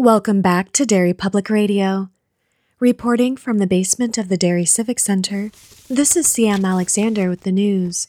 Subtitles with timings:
[0.00, 2.08] Welcome back to Derry Public Radio.
[2.78, 5.50] Reporting from the basement of the Derry Civic Center,
[5.90, 8.08] this is CM Alexander with the news.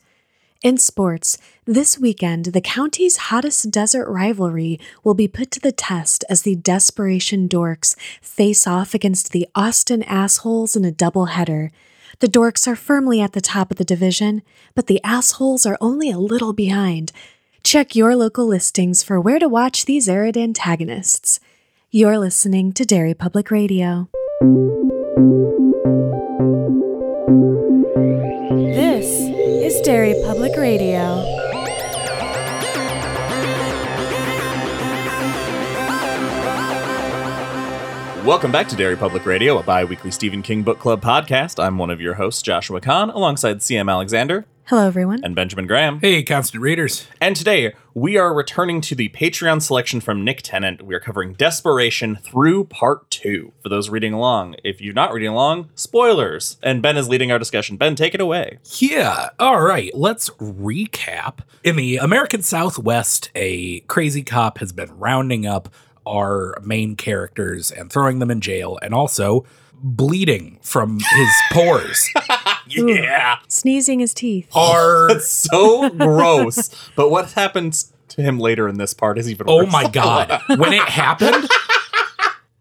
[0.62, 6.24] In sports, this weekend, the county's hottest desert rivalry will be put to the test
[6.30, 11.72] as the Desperation Dorks face off against the Austin Assholes in a doubleheader.
[12.20, 14.44] The Dorks are firmly at the top of the division,
[14.76, 17.12] but the Assholes are only a little behind.
[17.66, 21.42] Check your local listings for where to watch these arid antagonists.
[21.94, 24.08] You're listening to Derry Public Radio.
[28.74, 29.06] This
[29.76, 31.22] is Derry Public Radio.
[38.24, 41.62] Welcome back to Derry Public Radio, a bi weekly Stephen King Book Club podcast.
[41.62, 45.22] I'm one of your hosts, Joshua Kahn, alongside CM Alexander Hello, everyone.
[45.22, 46.00] and Benjamin Graham.
[46.00, 47.06] Hey, constant readers.
[47.20, 50.82] And today, we are returning to the Patreon selection from Nick Tennant.
[50.82, 53.52] We are covering Desperation through part two.
[53.62, 56.56] For those reading along, if you're not reading along, spoilers.
[56.64, 57.76] And Ben is leading our discussion.
[57.76, 58.60] Ben, take it away.
[58.78, 59.32] Yeah.
[59.40, 59.92] All right.
[59.94, 61.40] Let's recap.
[61.66, 65.68] In the American Southwest, a crazy cop has been rounding up
[66.08, 69.46] our main characters and throwing them in jail and also
[69.84, 72.08] bleeding from his pores.
[72.76, 73.38] Yeah.
[73.48, 74.48] Sneezing his teeth.
[74.52, 75.12] Hard.
[75.12, 76.70] That's so gross.
[76.96, 80.42] But what happens to him later in this part is even Oh my god.
[80.58, 81.48] When it happened,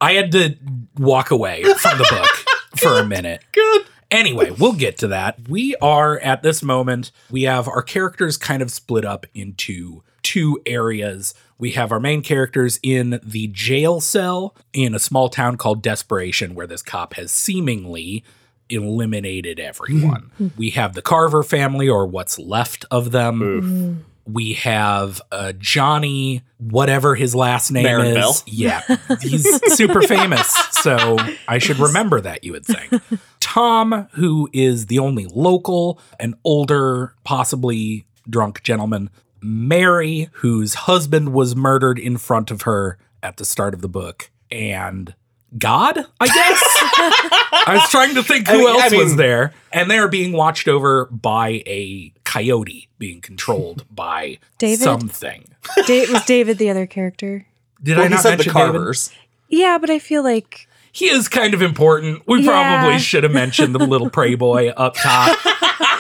[0.00, 0.56] I had to
[0.98, 3.42] walk away from the book for a minute.
[3.52, 3.86] Good.
[4.10, 5.48] Anyway, we'll get to that.
[5.48, 10.60] We are at this moment, we have our characters kind of split up into two
[10.66, 11.32] areas.
[11.58, 16.54] We have our main characters in the jail cell in a small town called Desperation,
[16.54, 18.24] where this cop has seemingly
[18.70, 20.30] eliminated everyone.
[20.56, 24.04] we have the Carver family, or what's left of them.
[24.26, 28.30] We have uh, Johnny, whatever his last name Marinville.
[28.30, 28.42] is.
[28.46, 28.82] Yeah,
[29.20, 30.48] he's super famous.
[30.72, 31.16] So
[31.48, 33.02] I should remember that, you would think.
[33.40, 39.10] Tom, who is the only local, an older, possibly drunk gentleman.
[39.42, 44.30] Mary, whose husband was murdered in front of her at the start of the book.
[44.50, 45.14] And
[45.58, 46.62] God, I guess.
[47.66, 49.52] I was trying to think who I mean- I else was there.
[49.72, 54.80] And they're being watched over by a coyote being controlled by David?
[54.84, 55.44] something.
[55.86, 57.46] Da- was David the other character?
[57.82, 58.72] Did Well, I he not said the mention David?
[58.72, 59.10] Carvers.
[59.48, 62.22] Yeah, but I feel like He is kind of important.
[62.26, 62.80] We Yeah.
[62.80, 65.38] probably should have mentioned the little prey boy up top.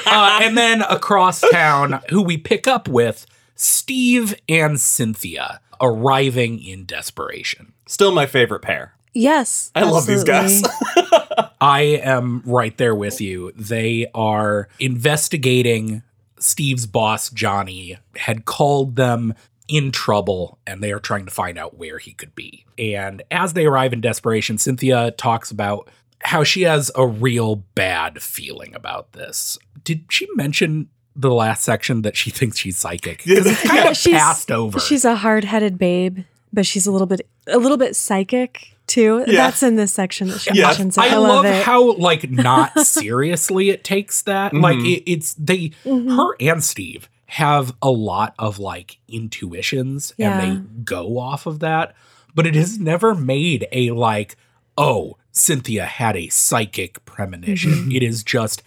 [0.06, 6.84] Uh, and then across town, who we pick up with Steve and Cynthia arriving in
[6.84, 7.72] desperation.
[7.86, 8.94] Still my favorite pair.
[9.14, 10.62] Yes, I love these guys.
[11.60, 13.52] I am right there with you.
[13.54, 16.02] They are investigating
[16.38, 19.34] Steve's boss, Johnny, had called them
[19.68, 22.64] in trouble and they are trying to find out where he could be.
[22.78, 25.88] And as they arrive in desperation, Cynthia talks about
[26.24, 29.58] how she has a real bad feeling about this.
[29.84, 33.18] Did she mention the last section that she thinks she's psychic?
[33.24, 34.80] 'Cause it's kind Yeah, of she's- passed over.
[34.80, 36.20] She's a hard-headed babe,
[36.52, 39.24] but she's a little bit a little bit psychic too.
[39.26, 39.36] Yeah.
[39.46, 40.66] That's in this section that she Yeah.
[40.66, 40.98] mentions.
[40.98, 41.00] it.
[41.00, 41.62] I, I, love, it.
[41.64, 44.52] how like not seriously it takes that.
[44.52, 44.96] Like Mhm.
[44.98, 46.14] it, it's they Mhm.
[46.16, 50.38] her and Steve have a lot of like intuitions Yeah.
[50.40, 51.94] and they go off of that,
[52.34, 54.36] but it has never made a like
[54.76, 57.70] oh Cynthia had a psychic premonition.
[57.72, 57.92] Mm-hmm.
[57.92, 58.62] It is just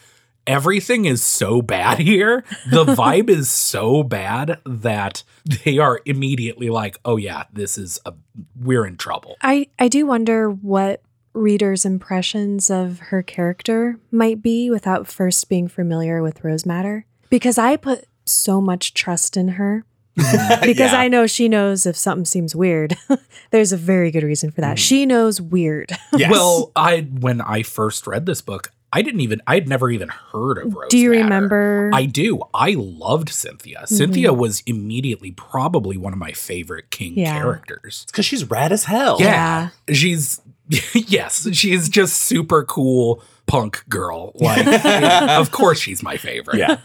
[0.47, 2.43] everything is so bad here.
[2.69, 5.23] The vibe is so bad that
[5.63, 8.13] they are immediately like, "Oh yeah, this is a
[8.59, 11.01] we're in trouble." I I do wonder what
[11.33, 17.57] readers' impressions of her character might be without first being familiar with Rose Madder, because
[17.57, 19.83] I put so much trust in her.
[20.15, 20.99] because Yeah.
[20.99, 22.95] I know she knows if something seems weird.
[23.49, 24.73] There's a very good reason for that.
[24.77, 24.81] Hmm.
[24.83, 25.91] She knows weird.
[26.15, 26.29] Yes.
[26.29, 30.59] Well, I when I first read this book, I didn't even I'd never even heard
[30.59, 30.89] of Rose.
[30.91, 31.23] do you Madder.
[31.23, 31.89] remember?
[31.93, 32.43] I do.
[32.53, 33.87] I loved Cynthia.
[33.87, 34.39] Cynthia mm-hmm.
[34.39, 37.33] was immediately probably one of my favorite King Yeah.
[37.39, 38.05] characters.
[38.05, 39.17] because she's rad as hell.
[39.19, 39.69] Yeah.
[39.91, 40.41] She's
[40.93, 44.31] yes, she's just super cool punk girl.
[44.35, 44.65] Like
[45.29, 46.59] of course she's my favorite.
[46.59, 46.77] Yeah.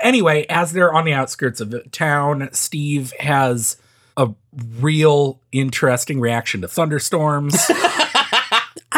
[0.00, 3.78] Anyway, as they're on the outskirts of the town, Steve has
[4.16, 4.28] a
[4.80, 7.54] real interesting reaction to thunderstorms.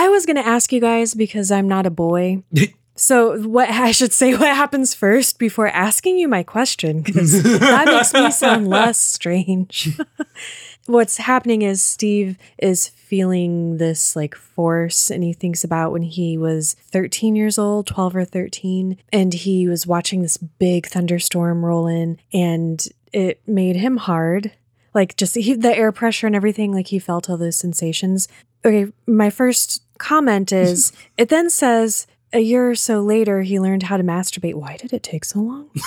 [0.06, 2.42] I was going to ask you guys because I'm not a boy.
[2.98, 7.84] So what I should say what happens first before asking you my question because that
[7.88, 9.98] makes me sound less strange.
[10.86, 16.38] What's happening is Steve is feeling this like force and he thinks about when he
[16.38, 21.86] was 13 years old, 12 or 13 and he was watching this big thunderstorm roll
[21.86, 24.52] in and it made him hard.
[24.94, 26.72] like just he, the air pressure and everything.
[26.72, 28.26] Like he felt all those sensations.
[28.64, 33.84] Okay, my first comment is it then says a year or so later he learned
[33.84, 34.54] how to masturbate.
[34.54, 35.70] Why did it take so long?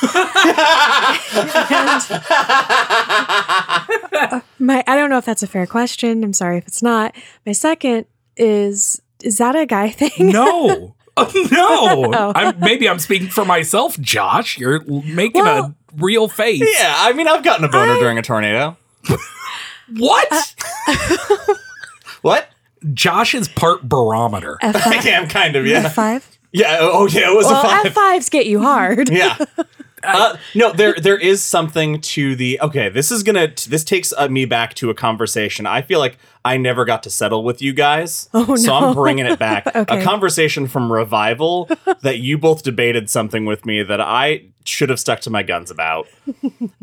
[2.92, 6.24] And, uh, my I don't know if that's a fair question.
[6.24, 7.16] I'm sorry if it's not.
[7.46, 8.06] My second
[8.38, 10.30] is is that a guy thing?
[10.32, 10.96] No.
[11.18, 12.12] Oh, no.
[12.16, 12.32] Oh.
[12.36, 14.58] I'm, maybe I'm speaking for myself, Josh.
[14.58, 16.62] You're making Well- a real face.
[16.80, 18.78] yeah, I mean, I've gotten a boner during a tornado.
[19.98, 20.56] What?
[20.88, 21.56] Uh,
[22.22, 22.48] What?
[22.94, 24.58] Josh is part barometer.
[24.62, 25.06] I F5?
[25.06, 25.90] am kind of, yeah.
[25.90, 26.24] F5?
[26.52, 27.94] Yeah, oh, oh, yeah, it was Well, a five.
[27.94, 29.10] F5s get you hard.
[29.12, 29.38] yeah.
[30.02, 32.88] Uh, no, there there is something to the okay.
[32.88, 35.66] This is gonna this takes uh, me back to a conversation.
[35.66, 38.88] I feel like I never got to settle with you guys, Oh, so no.
[38.88, 39.66] I'm bringing it back.
[39.76, 40.00] Okay.
[40.00, 41.70] A conversation from Revival
[42.02, 45.70] that you both debated something with me that I should have stuck to my guns
[45.70, 46.08] about,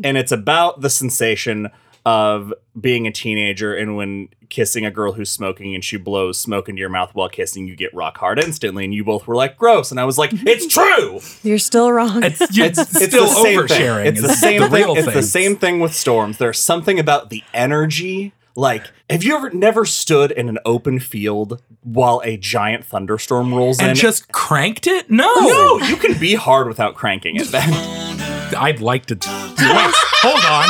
[0.03, 1.69] and it's about the sensation
[2.07, 6.69] of being a teenager and when kissing a girl who's smoking and she blows smoke
[6.69, 9.57] into your mouth while kissing, you get rock hard instantly, and you both were like,
[9.57, 12.23] "Gross," and I was like, "It's true." You're still wrong.
[12.23, 14.03] It's, you're It's, it's still the same oversharing.
[14.03, 14.13] Thing.
[14.13, 14.71] It's the is same thing.
[14.71, 16.37] real It's the same thing with storms.
[16.37, 18.31] There's something about the energy.
[18.55, 23.79] Like, have you ever never stood in an open field while a giant thunderstorm rolls
[23.79, 23.89] And in?
[23.91, 25.11] And just cranked it?
[25.11, 25.31] No.
[25.41, 27.49] no, you can be hard without cranking it.
[28.55, 29.15] I'd like to.
[29.15, 30.69] Wait, hold on.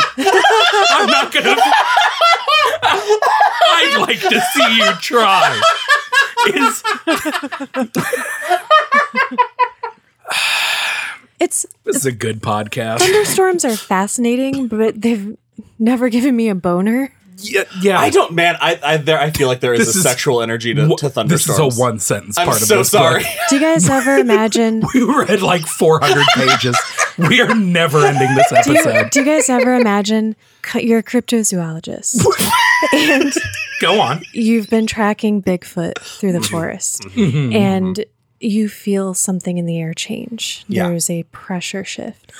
[0.89, 1.55] I'm not gonna.
[2.83, 5.61] I'd like to see you try.
[6.47, 6.83] Is
[11.39, 12.99] it's this is a good podcast?
[12.99, 15.37] thunderstorms are fascinating, but they've
[15.79, 17.13] never given me a boner.
[17.39, 17.99] Yeah, yeah.
[17.99, 18.55] I don't, man.
[18.59, 19.19] I, I there.
[19.19, 21.29] I feel like there is This a is- sexual energy to, to thunderstorms.
[21.29, 22.89] This is a one sentence I'm part of so this.
[22.89, 23.23] sorry.
[23.23, 23.31] book.
[23.49, 24.83] Do you guys ever imagine?
[24.93, 26.77] We read like 400 pages.
[27.17, 29.09] We are never ending this Do you, episode.
[29.11, 30.35] do you guys ever imagine
[30.65, 32.23] c- you're a cryptozoologist
[32.93, 33.33] and
[33.81, 34.23] Go on.
[34.33, 37.53] you've been tracking Bigfoot through the forest Mm-hmm.
[37.55, 38.05] and
[38.39, 40.63] you feel something in the air change?
[40.67, 40.89] Yeah.
[40.89, 42.31] There's a pressure shift.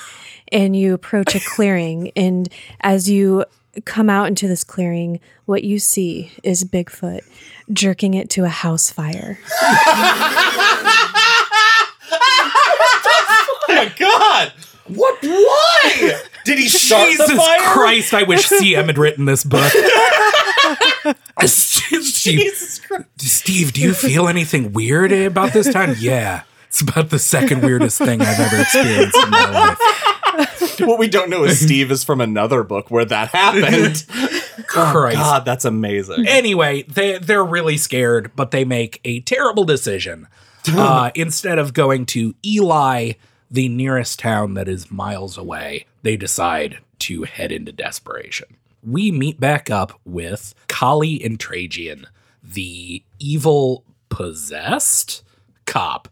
[0.50, 2.48] And you approach a clearing, and
[2.80, 3.44] as you
[3.84, 7.20] come out into this clearing, what you see is Bigfoot
[7.72, 9.38] jerking it to a house fire.
[13.70, 14.52] Oh my god!
[14.86, 15.22] What?
[15.22, 16.20] Why?
[16.44, 17.60] Did he start Jesus the fire?
[17.60, 19.70] Christ, I wish CM had written this book.
[21.44, 23.04] Steve, Jesus Christ!
[23.18, 25.94] Steve, do you feel anything weird about this time?
[25.98, 26.42] Yeah.
[26.68, 29.78] It's about the second weirdest thing I've ever experienced in my life.
[30.80, 34.06] What we don't know is Steve is from another book where that happened.
[34.68, 35.16] Christ.
[35.16, 36.28] God, that's amazing.
[36.28, 40.28] Anyway, they they're really scared, but they make a terrible decision.
[40.70, 43.12] Uh, instead of going to Ely,
[43.50, 48.56] the nearest town that is miles away, they decide to head into desperation.
[48.84, 52.04] We meet back up with Collie Entragian,
[52.42, 55.24] the evil possessed
[55.64, 56.08] cop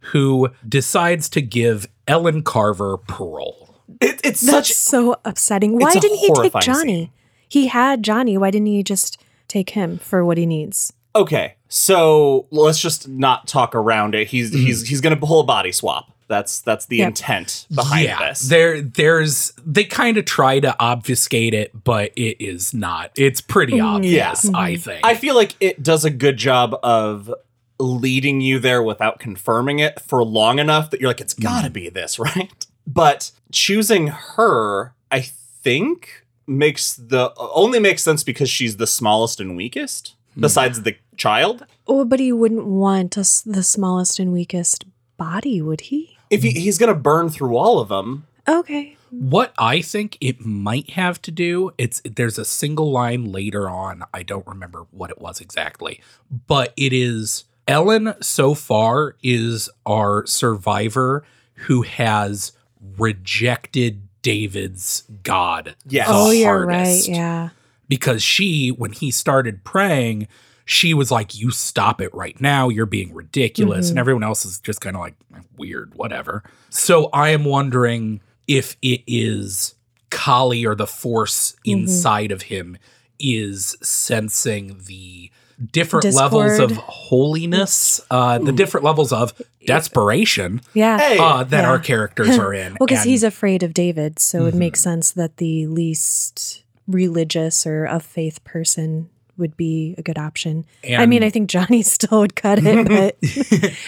[0.00, 3.69] who decides to give Ellen Carver parole.
[4.00, 4.72] It, it's That's such.
[4.72, 5.78] so upsetting.
[5.78, 6.94] Why didn't he take Johnny?
[6.94, 7.10] scene.
[7.48, 8.38] He had Johnny.
[8.38, 10.92] Why didn't he just take him for what he needs?
[11.14, 14.28] Okay, so let's just not talk around it.
[14.28, 14.64] He's mm-hmm.
[14.64, 16.12] he's he's gonna pull a body swap.
[16.28, 17.08] That's that's the Yep.
[17.08, 18.42] intent behind yeah, this.
[18.42, 23.10] there there's they kind of try to obfuscate it, but it is not.
[23.16, 24.54] It's pretty mm, obvious, mm-hmm.
[24.54, 25.04] I think.
[25.04, 27.34] I feel like it does a good job of
[27.80, 31.72] leading you there without confirming it for long enough that you're like, it's gotta mm.
[31.72, 32.66] be this, right?
[32.92, 39.56] But choosing her, I think, makes the only makes sense because she's the smallest and
[39.56, 40.40] weakest, hmm.
[40.40, 41.66] besides the child.
[41.86, 44.84] Oh, but he wouldn't want us the smallest and weakest
[45.16, 46.16] body, would he?
[46.30, 48.96] If he, he's gonna burn through all of them, Okay.
[49.10, 54.04] what I think it might have to do, it's there's a single line later on.
[54.14, 56.00] I don't remember what it was exactly,
[56.46, 61.24] but it is Ellen so far is our survivor
[61.66, 62.52] who has
[62.98, 65.74] rejected David's God.
[65.86, 66.08] Yes.
[66.08, 67.08] the oh, you're hardest.
[67.08, 67.16] right.
[67.16, 67.48] Yeah.
[67.88, 70.28] because she, when he started praying,
[70.64, 72.68] she was like, You stop it right now.
[72.68, 73.86] You're being ridiculous.
[73.86, 73.90] Mhm.
[73.90, 75.14] And everyone else is just kind of like,
[75.56, 76.42] Weird, whatever.
[76.68, 79.74] So I am wondering if it is
[80.10, 81.72] Collie or the force Mhm.
[81.72, 82.76] inside of him
[83.18, 85.30] is sensing the
[85.72, 89.32] different levels of holiness, uh, the different levels of
[89.66, 90.98] desperation Yeah.
[90.98, 91.68] Hey, uh, that Yeah.
[91.70, 92.76] our characters are in.
[92.80, 94.58] Well, because And- he's afraid of David, so it Mhm.
[94.58, 99.08] makes sense that the least religious or of faith person
[99.40, 100.64] would be a good option.
[100.88, 103.16] I mean, I think Johnny still would cut it, but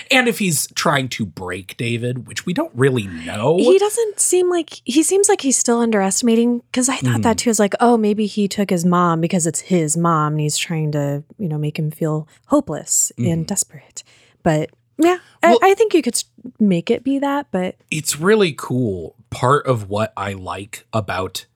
[0.11, 4.51] and if he's trying to break David, which we don't really know, he doesn't seem
[4.51, 7.23] like he seems like he's still underestimating because I thought Mm.
[7.23, 7.51] that too.
[7.51, 10.91] is like, oh, maybe he took his mom because it's his mom and he's trying
[10.93, 14.03] to, you know, make him feel hopeless and desperate.
[14.43, 15.51] But yeah, Mm.
[15.51, 16.23] Well- I, I think you could
[16.59, 19.15] make it be that, but it's really cool.
[19.31, 21.47] Part of what I like about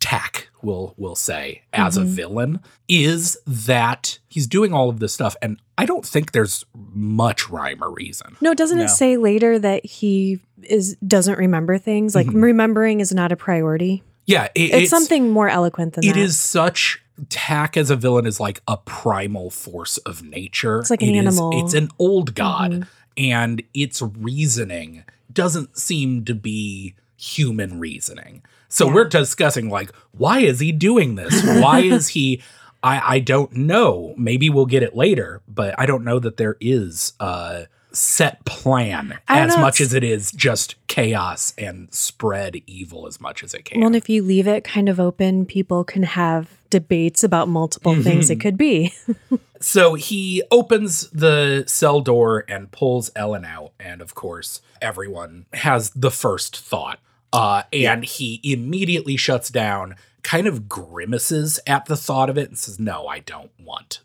[0.00, 5.36] Tak, we'll we'll say, as a villain, is that he's doing all of this stuff,
[5.42, 8.36] and I don't think there's much rhyme or reason.
[8.40, 8.84] no, doesn't No.
[8.84, 12.14] it say later that he is doesn't remember things?
[12.14, 12.42] Like Mhm.
[12.42, 14.02] remembering is not a priority.
[14.26, 16.20] Yeah, it- It's, something more eloquent than It that.
[16.20, 20.78] is such Tak as a villain is like a primal force of nature.
[20.80, 21.62] It's like an It is- animal.
[21.64, 22.86] it's an old god, Mhm.
[23.18, 28.42] and its reasoning doesn't seem to be human reasoning.
[28.68, 28.94] So Yeah.
[28.94, 31.42] we're discussing like, why is he doing this?
[31.44, 32.42] Why is he?
[32.82, 34.14] I I don't know.
[34.16, 39.18] Maybe we'll get it later, but I don't know that there is a set plan
[39.26, 43.64] as know, much as it is just chaos and spread evil as much as it
[43.64, 43.80] can.
[43.80, 47.94] Well, and if you leave it kind of open, people can have debates about multiple
[47.94, 48.02] mm-hmm.
[48.02, 48.94] things it could be.
[49.60, 53.72] So he opens the cell door and pulls Ellen out.
[53.78, 56.98] And of course, everyone has the first thought.
[57.32, 62.58] Uh, and he immediately shuts down, kind of grimaces at the thought of it, and
[62.58, 64.00] says, No, I don't want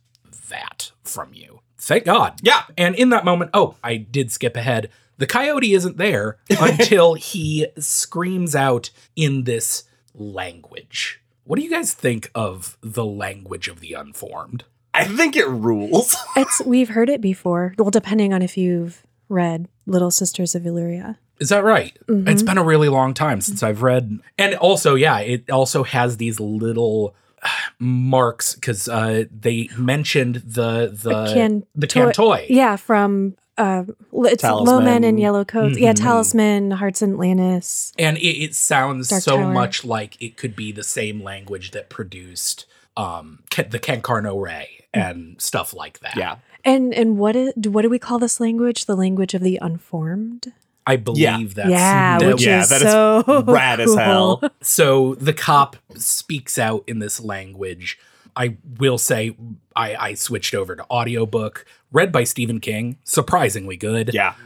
[0.50, 1.62] that from you.
[1.78, 2.40] Thank God.
[2.42, 2.64] Yeah.
[2.78, 4.90] And in that moment, oh, I did skip ahead.
[5.18, 11.22] The coyote isn't there until he screams out in this language.
[11.44, 14.64] What do you guys think of the language of the unformed?
[14.94, 16.16] I think it rules.
[16.36, 17.76] it's we've heard it before.
[17.78, 21.18] Well, depending on if you've read Little Sisters of Eluria.
[21.40, 21.98] Is that right?
[22.08, 22.30] Mhm.
[22.30, 24.20] It's been a really long time since I've read.
[24.38, 27.14] And also, yeah, it also has these little
[27.44, 27.48] uh,
[27.80, 32.46] marks because uh, they mentioned the the can- the toy- cantoy.
[32.50, 34.66] Yeah, from uh, it's Talisman.
[34.76, 35.78] low men in yellow coats.
[35.78, 35.98] Yeah, Mhm.
[36.04, 37.94] talisman, hearts and Atlantis.
[38.00, 39.54] And it, it sounds Dark so Tower.
[39.54, 42.66] much like it could be the same language that produced
[42.98, 46.16] um, Ca- the Cancarno Ray and stuff like that.
[46.16, 46.36] yeah.
[46.64, 48.86] And and what is, what do we call this language?
[48.86, 50.52] The language of the unformed.
[50.88, 54.42] I believe that's yeah, that- which yeah, is that is so rad as hell.
[54.62, 57.98] So the cop speaks out in this language.
[58.36, 59.36] I will say
[59.76, 62.98] I, I switched over to audiobook, read by Stephen King.
[63.04, 64.12] Surprisingly good.
[64.14, 64.34] Yeah.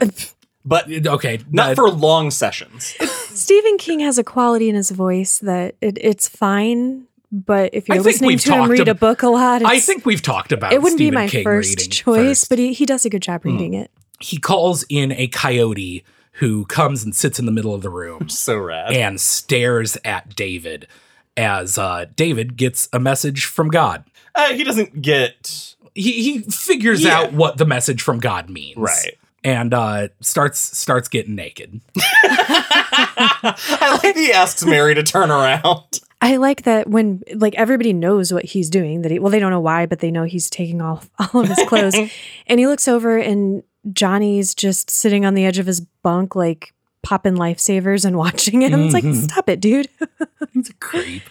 [0.62, 1.40] But Okay.
[1.50, 2.94] not uh, for long sessions.
[3.30, 8.02] Stephen King has a quality in his voice that it, it's fine, but if you're
[8.02, 10.82] listening to him talked read a book a lot, I think we've talked about it
[10.82, 12.48] wouldn't be my King first choice, first.
[12.50, 13.90] but he, he does a good job reading it.
[14.20, 18.28] he calls in a coyote who comes and sits in the middle of the room
[18.30, 18.92] so rad.
[18.92, 20.86] and stares at David
[21.36, 24.04] as uh, David gets a message from God.
[24.34, 27.18] Uh, he doesn't get He, he figures Yeah.
[27.18, 28.76] out what the message from God means.
[28.76, 29.16] right.
[29.42, 31.80] and uh starts starts getting naked.
[32.64, 36.00] I like he asks Mary to turn around.
[36.20, 39.02] I like that when like everybody knows what he's doing.
[39.02, 41.48] That he well, they don't know why, but they know he's taking off all of
[41.48, 41.96] his clothes,
[42.46, 46.72] and he looks over and Johnny's just sitting on the edge of his bunk, like
[47.02, 48.84] popping lifesavers and watching him.
[48.84, 49.14] It's like, Mhm.
[49.22, 49.88] stop it, dude.
[50.52, 51.22] He's a creep.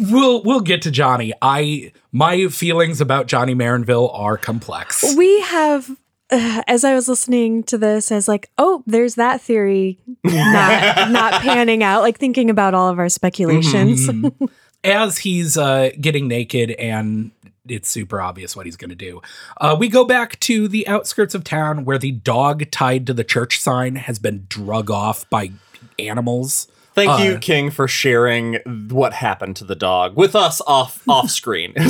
[0.00, 1.32] We'll we'll get to Johnny.
[1.42, 5.04] I my feelings about Johnny Marinville are complex.
[5.16, 5.90] we have.
[6.28, 11.10] Uh, as I was listening to this, I was like, "Oh, there's that theory not
[11.10, 14.08] not panning out." Like thinking about all of our speculations.
[14.08, 14.48] Mhm.
[14.82, 17.30] As he's uh, getting naked and
[17.68, 19.20] it's super obvious what he's going to do.
[19.60, 23.24] Uh, we go back to the outskirts of town where the dog tied to the
[23.24, 25.50] church sign has been drug off by
[25.98, 26.68] animals.
[26.94, 28.54] Thank Uh, you, King, for sharing
[28.88, 31.74] what happened to the dog with us off off screen.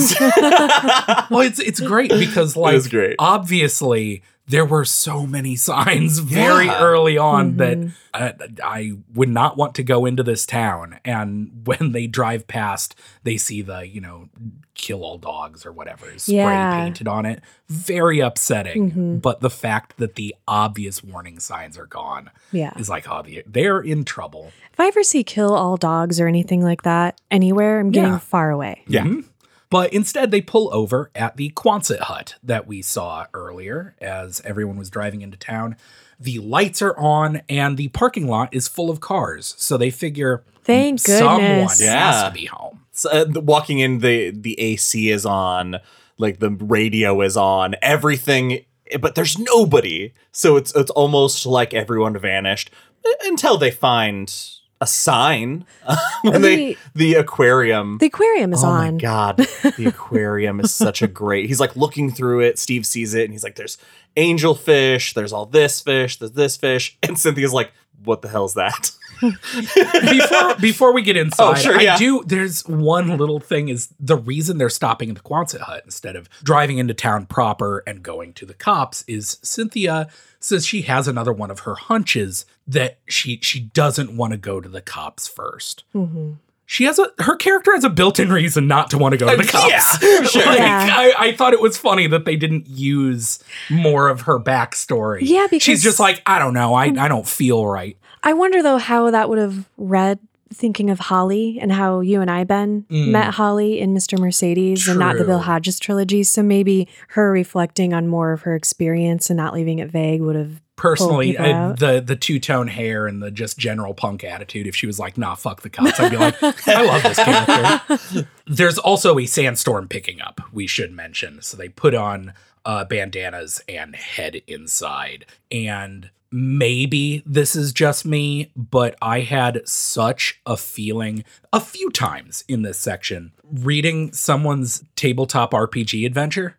[1.31, 3.17] Well, it's it's great because like is great.
[3.19, 6.81] obviously there were so many signs very Yeah.
[6.81, 7.57] early on Mhm.
[7.59, 7.79] that
[8.15, 10.99] uh, I would not want to go into this town.
[11.05, 14.29] And when they drive past, they see the you know
[14.75, 16.85] kill all dogs or whatever is spray Yeah.
[16.85, 17.41] painted on it.
[17.69, 18.91] Very upsetting.
[18.93, 19.23] Mhm.
[19.23, 22.73] But the fact that the obvious warning signs are gone yeah.
[22.79, 24.53] is like, oh, they- they're in trouble.
[24.75, 28.19] If I ever see kill all dogs or anything like that anywhere, I'm getting Yeah.
[28.19, 28.83] far away.
[28.87, 29.05] Yeah.
[29.05, 29.25] Mhm.
[29.69, 34.77] But instead, they pull over at the Quonset hut that we saw earlier as everyone
[34.77, 35.77] was driving into town.
[36.21, 39.55] The lights are on and the parking lot is full of cars.
[39.59, 41.81] So they figure Thank someone goodness.
[41.81, 42.13] Yeah.
[42.13, 42.85] has to be home.
[42.93, 45.77] So, uh, the- walking in, the the AC is on,
[46.17, 48.65] like the radio is on, everything,
[49.01, 50.13] but there's nobody.
[50.33, 52.71] So it's it's almost like everyone vanished
[53.05, 54.33] uh, until they find
[54.81, 55.65] a sign
[56.23, 57.99] when they The- the aquarium.
[57.99, 58.95] The aquarium is oh on.
[58.95, 59.37] my god,
[59.79, 61.47] the aquarium is such a great.
[61.47, 62.59] He's like looking through it.
[62.59, 63.79] Steve sees it and he's like, "There's
[64.17, 66.19] angel fish There's all this fish.
[66.19, 67.73] There's this fish." And Cynthia's like,
[68.05, 71.95] "What the hell's that?" Before before we get inside, Oh, sure, yeah.
[71.95, 72.23] I do.
[72.27, 76.29] There's one little thing is the reason they're stopping at the Quonset hut instead of
[76.43, 80.09] driving into town proper and going to the cops is Cynthia
[80.41, 84.61] says she has another one of her hunches that she she doesn't want to go
[84.61, 86.33] to the cops 1st Mm-hmm.
[86.69, 89.37] She has a her character has a built-in reason not to want to go to
[89.37, 90.03] the cops.
[90.03, 90.45] yeah, sure.
[90.45, 90.87] Like, Yeah.
[90.97, 93.39] I, I thought it was funny that they didn't use
[93.71, 95.21] more of her backstory.
[95.23, 96.75] Yeah, because- she's just like I don't know.
[96.75, 97.97] I I don't feel right.
[98.23, 100.19] I wonder though how that would have read
[100.53, 103.09] thinking of Holly and how you and I, Ben, Mm.
[103.09, 104.19] met Holly in Mr.
[104.19, 106.23] Mercedes and not the Bill Hodges trilogy.
[106.23, 110.37] So maybe her reflecting on more of her experience and not leaving it vague would
[110.37, 114.77] have personally I, the the two tone hair and the just general punk attitude if
[114.77, 116.37] she was like nah fuck the cops i'd be like
[116.69, 121.71] i love this character there's also a sandstorm picking up we should mention so they
[121.71, 122.35] put on
[122.67, 130.41] uh, bandanas and head inside and maybe this is just me but i had such
[130.47, 136.57] a feeling a few times in this section reading someone's tabletop rpg adventure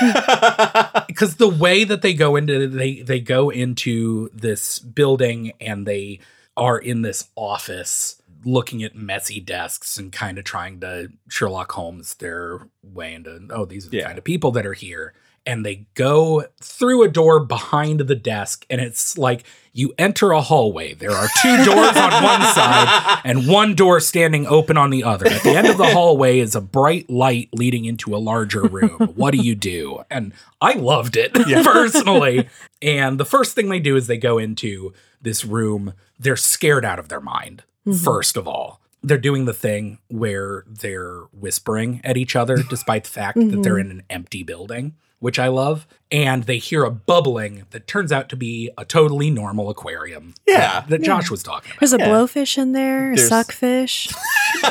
[1.06, 6.18] because the way that they go into they they go into this building and they
[6.56, 12.14] are in this office looking at messy desks and kind of trying to Sherlock Holmes
[12.14, 14.06] their way into oh these are the Yeah.
[14.06, 15.12] kind of people that are here
[15.46, 20.40] and they go through a door behind the desk and it's like you enter a
[20.40, 20.94] hallway.
[20.94, 25.26] There are two doors on one side and one door standing open on the other.
[25.26, 29.12] At the end of the hallway is a bright light leading into a larger room.
[29.14, 30.02] What do you do?
[30.10, 31.32] And i loved it
[31.64, 32.48] personally.
[32.82, 34.92] And the first thing they do is they go into
[35.22, 35.94] this room.
[36.18, 37.98] They're scared out of their mind mm-hmm.
[38.04, 38.80] first of all.
[39.02, 43.76] They're doing the thing where they're whispering at each other despite the fact that they're
[43.76, 43.90] mm-hmm.
[43.90, 45.86] in an empty building which I love.
[46.12, 50.34] And they hear a bubbling that turns out to be a totally normal aquarium.
[50.46, 50.80] Yeah.
[50.80, 51.78] that, that Josh was talking about.
[51.80, 52.08] There's a Yeah.
[52.08, 54.08] blowfish in there, a suckfish,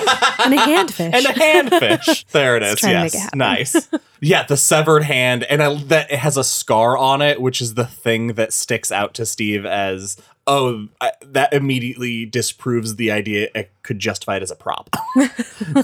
[0.43, 1.13] and a handfish.
[1.13, 2.25] and a handfish.
[2.31, 2.79] There it is.
[2.79, 3.89] trying to make Yes, it nice.
[4.21, 7.75] Yeah, the severed hand, and I, that it has a scar on it, which is
[7.75, 13.47] the thing that sticks out to Steve as oh, I, that immediately disproves the idea
[13.55, 14.89] it could justify it as a prop.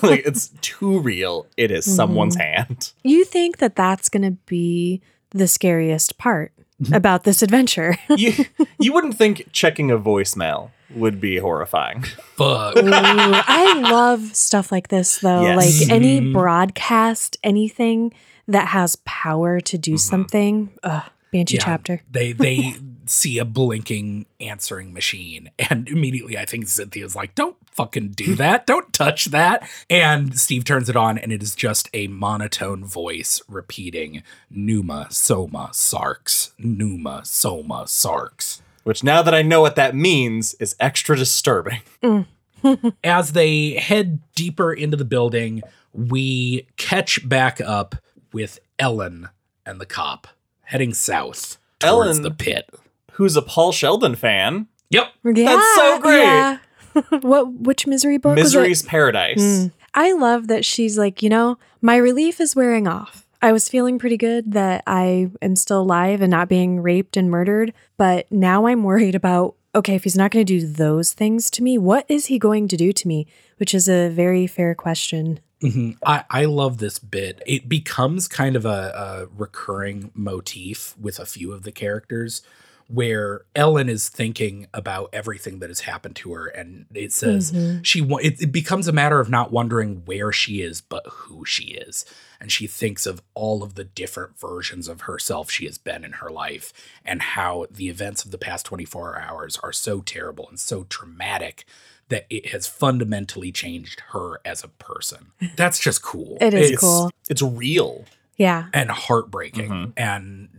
[0.04, 1.48] like it's too real.
[1.56, 1.96] It is Mm-hmm.
[1.96, 2.92] someone's hand.
[3.04, 5.02] you think that that's going to be
[5.36, 6.52] the scariest part
[6.92, 7.98] about this adventure?
[8.18, 8.34] You
[8.80, 12.04] you wouldn't think checking a voicemail would be horrifying.
[12.38, 12.78] Fuck.
[12.78, 15.42] Ooh, I love stuff like this though.
[15.44, 15.58] Yes.
[15.82, 16.34] Like any Mhm.
[16.34, 18.14] broadcast, anything
[18.48, 20.70] that has power to do something.
[20.84, 21.64] Ugh, Banshee Yeah.
[21.66, 22.02] chapter.
[22.12, 22.76] They they
[23.10, 28.66] see a blinking answering machine, and immediately I think Cynthia's like, "Don't fucking do that!
[28.66, 33.42] Don't touch that!" And Steve turns it on, and it is just a monotone voice
[33.48, 40.54] repeating "Numa Soma Sarks, Numa Soma Sarks." Which now that I know what that means
[40.56, 41.82] is extra disturbing.
[43.04, 47.96] as they head deeper into the building, we catch back up
[48.32, 49.30] with Ellen
[49.66, 50.28] and the cop
[50.64, 52.70] heading south towards Ellen- the pit.
[53.16, 54.68] Who's a Paul Sheldon fan?
[54.90, 55.08] Yep.
[55.24, 56.24] Yeah, so great.
[56.24, 56.58] Yeah.
[57.22, 57.52] what?
[57.54, 58.36] Which misery book?
[58.36, 58.46] was?
[58.46, 59.42] Misery's Paradise.
[59.42, 59.72] Mm.
[59.94, 63.26] I love that she's like, you know, my relief is wearing off.
[63.42, 67.30] I was feeling pretty good that I am still alive and not being raped and
[67.30, 71.52] murdered, but now I'm worried about okay, if he's not going to do those things
[71.52, 73.28] to me, what is he going to do to me?
[73.58, 75.42] Which is a very fair question.
[75.62, 75.98] Mhm.
[76.06, 77.42] I, I love this bit.
[77.46, 82.42] It becomes kind of a, a recurring motif with a few of the characters
[82.88, 86.48] where Ellen is thinking about everything that has happened to her.
[86.48, 87.82] And it says mm-hmm.
[87.82, 91.66] she it, it becomes a matter of not wondering where she is, but who she
[91.72, 92.06] is.
[92.40, 96.14] And she thinks of all of the different versions of herself she has been in
[96.14, 96.72] her life
[97.04, 101.66] and how the events of the past 24 hours are so terrible and so traumatic
[102.10, 105.32] that it has fundamentally changed her as a person.
[105.56, 106.38] That's just cool.
[106.40, 107.12] It is It's- cool.
[107.30, 108.06] It's real.
[108.38, 108.66] Yeah.
[108.74, 109.70] And heartbreaking.
[109.70, 109.94] Mhm.
[109.96, 110.50] And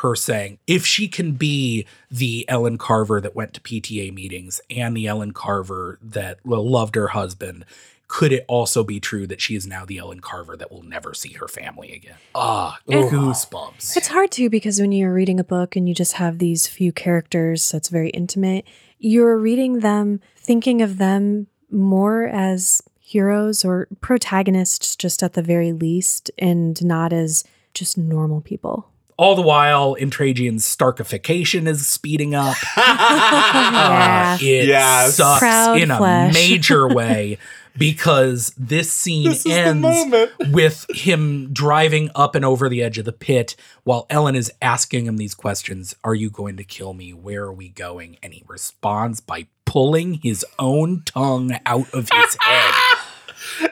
[0.00, 4.96] her saying, if she can be the Ellen Carver that went to PTA meetings and
[4.96, 7.64] the Ellen Carver that loved her husband,
[8.06, 11.12] could it also be true that she is now the Ellen Carver that will never
[11.12, 12.14] see her family again?
[12.34, 13.96] Ah, goosebumps.
[13.98, 16.90] It's hard too because when you're reading a book and you just have these few
[16.92, 18.64] characters that's very intimate,
[18.98, 25.72] you're reading them thinking of them more as heroes or protagonists just at the very
[25.72, 27.42] least and not as
[27.74, 28.88] just normal people.
[29.16, 32.56] All the while, Entragian's Starkification is speeding up.
[32.76, 34.36] yeah.
[34.38, 35.16] Uh, it Yes.
[35.16, 37.38] sucks Proud in a major way
[37.76, 40.06] because this scene This ends
[40.50, 45.06] with him driving up and over the edge of the pit while Ellen is asking
[45.06, 47.12] him these questions Are you going to kill me?
[47.12, 48.18] Where are we going?
[48.22, 52.74] And he responds by pulling his own tongue out of his head.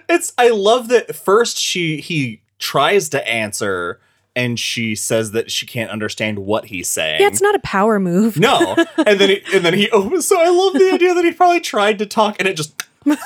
[0.09, 4.01] It's I love that first she he tries to answer
[4.35, 7.21] and she says that she can't understand what he's saying.
[7.21, 8.39] Yeah, it's not a power move.
[8.39, 8.75] no.
[9.07, 11.61] And then he, and then he opens so I love the idea that he probably
[11.61, 12.75] tried to talk and it just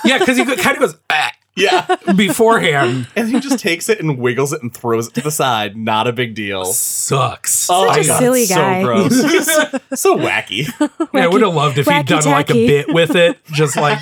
[0.04, 1.96] Yeah, because he kind of goes "Ah," yeah.
[2.14, 3.08] beforehand.
[3.16, 5.76] And he just takes it and wiggles it and throws it to the side.
[5.76, 6.64] Not a big deal.
[6.66, 7.68] Sucks.
[7.70, 8.82] Oh Such my a God, silly so guy.
[8.82, 9.22] gross.
[9.22, 10.68] He's so, so wacky.
[11.14, 12.66] Yeah, I would have loved if he'd wacky done like a tacky.
[12.66, 13.98] bit with it, just like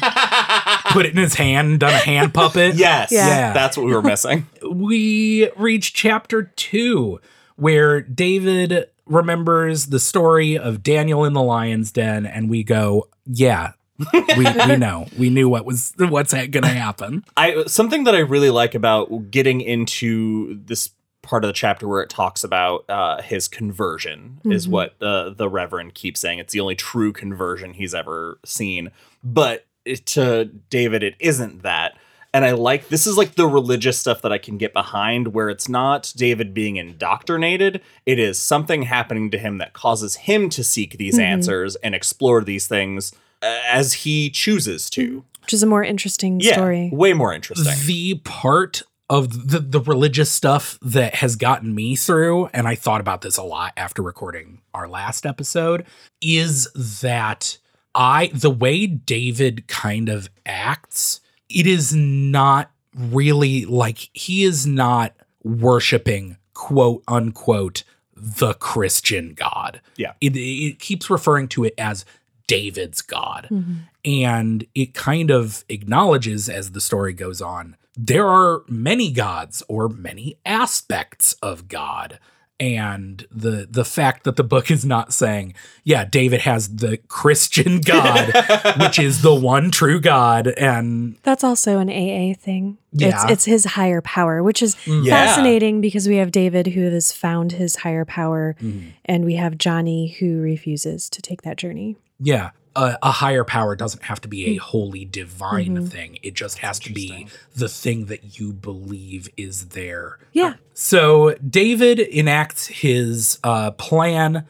[0.91, 2.75] put it in his hand and done a hand puppet.
[2.79, 3.11] Yes.
[3.13, 3.53] Yeah.
[3.53, 4.47] That's what we were missing.
[4.71, 7.21] we reach chapter two,
[7.57, 13.73] where David remembers the story of Daniel in the lion's den, and we go, yeah.
[14.13, 18.51] we, we know we knew what was what's gonna happen I something that I really
[18.51, 20.91] like about getting into this
[21.23, 24.71] part of the chapter where it talks about uh, his conversion is Mhm.
[24.71, 26.39] what uh, the Reverend keeps saying.
[26.39, 28.93] It's the only true conversion he's ever seen.
[29.25, 31.97] But it- to David, it isn't that.
[32.35, 35.49] And I like this is like the religious stuff that I can get behind, where
[35.49, 37.81] it's not David being indoctrinated.
[38.07, 41.23] It is something happening to him that causes him to seek these Mhm.
[41.23, 45.25] answers and explore these things as he chooses to.
[45.43, 46.91] Which is a more interesting Yeah, story.
[46.93, 47.73] way more interesting.
[47.87, 53.01] the part of the, the religious stuff that has gotten me through and i thought
[53.01, 55.87] about this a lot after recording our last episode
[56.21, 57.57] is that
[57.99, 65.15] i the way david kind of acts it is not really like he is not
[65.45, 67.83] worshiping quote unquote
[68.17, 70.13] the christian god Yeah.
[70.21, 72.05] it, it keeps referring to it as
[72.47, 73.81] david's god Mhm.
[74.05, 79.89] and it kind of acknowledges as the story goes on there are many gods or
[79.89, 82.19] many aspects of god
[82.61, 87.81] and the the fact that the book is not saying yeah david has the christian
[87.85, 88.33] god
[88.81, 92.79] which is the one true god and That's also an AA thing.
[92.93, 93.09] Yeah.
[93.09, 95.13] It's it's his higher power, which is Yeah.
[95.27, 98.93] fascinating because we have David who has found his higher power Mhm.
[99.05, 101.97] and we have Johnny who refuses to take that journey.
[102.21, 102.51] yeah
[102.85, 105.91] a, a higher power doesn't have to be a holy divine Mhm.
[105.91, 110.55] thing it just has to be the thing that you believe is there Yeah.
[110.75, 114.45] So David enacts his uh, plan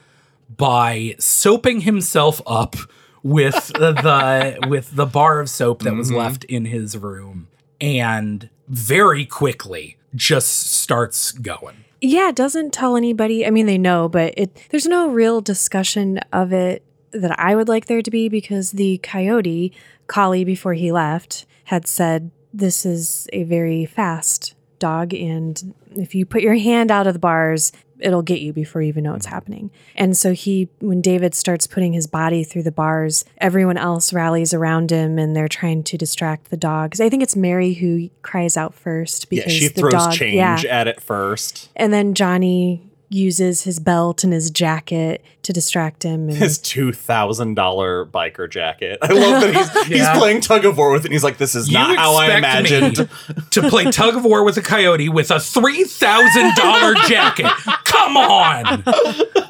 [0.56, 2.76] by soaping himself up
[3.22, 6.16] with the with the bar of soap that was Mhm.
[6.16, 7.48] left in his room,
[7.80, 11.76] and very quickly just starts going.
[12.00, 13.44] Yeah, it doesn't tell anybody.
[13.46, 17.68] I mean, they know, but it there's no real discussion of it that I would
[17.68, 19.72] like there to be because the coyote,
[20.06, 26.24] Collie, before he left, had said this is a very fast dog, and if you
[26.24, 29.26] put your hand out of the bars, it'll get you before you even know what's
[29.26, 29.72] happening.
[29.96, 34.54] And so he, when David starts putting his body through the bars, everyone else rallies
[34.54, 37.00] around him, and they're trying to distract the dogs.
[37.00, 40.36] I think it's Mary who cries out first Yeah, because she the throws dog, change
[40.36, 41.70] yeah, at it first.
[41.74, 46.28] and then Johnny uses his belt and his jacket to distract him.
[46.28, 48.98] And His two thousand dollar biker jacket.
[49.00, 50.10] I love that he's Yeah.
[50.12, 51.06] he's playing tug of war with it.
[51.06, 53.08] and He's like, "This is not how I imagined."
[53.50, 57.46] to play tug of war with a coyote with a three thousand dollar jacket.
[57.84, 58.82] Come on.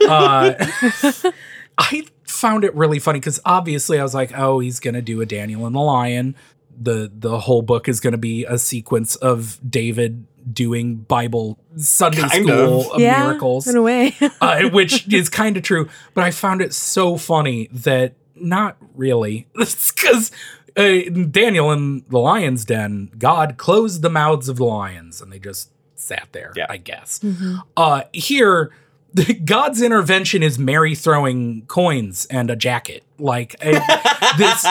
[0.09, 0.67] Uh,
[1.79, 5.27] I found it really funny because obviously I was like, oh, he's gonna do a
[5.27, 6.35] Daniel and the Lion.
[6.81, 12.45] The the whole book is gonna be a sequence of David doing Bible Sunday Kind
[12.47, 13.01] school of.
[13.01, 14.15] yeah, miracles in a way.
[14.41, 15.89] uh, which is kind of true.
[16.15, 20.31] But I found it so funny that not really, because
[20.77, 20.99] uh,
[21.31, 25.71] Daniel in the lion's den, God closed the mouths of the lions, and they just
[25.97, 26.53] sat there.
[26.57, 26.67] Yeah.
[26.69, 27.19] I guess.
[27.21, 27.63] Mhm.
[27.77, 28.71] Uh, here.
[29.45, 33.05] God's intervention is Mary throwing coins and a jacket.
[33.19, 34.65] Like I- this,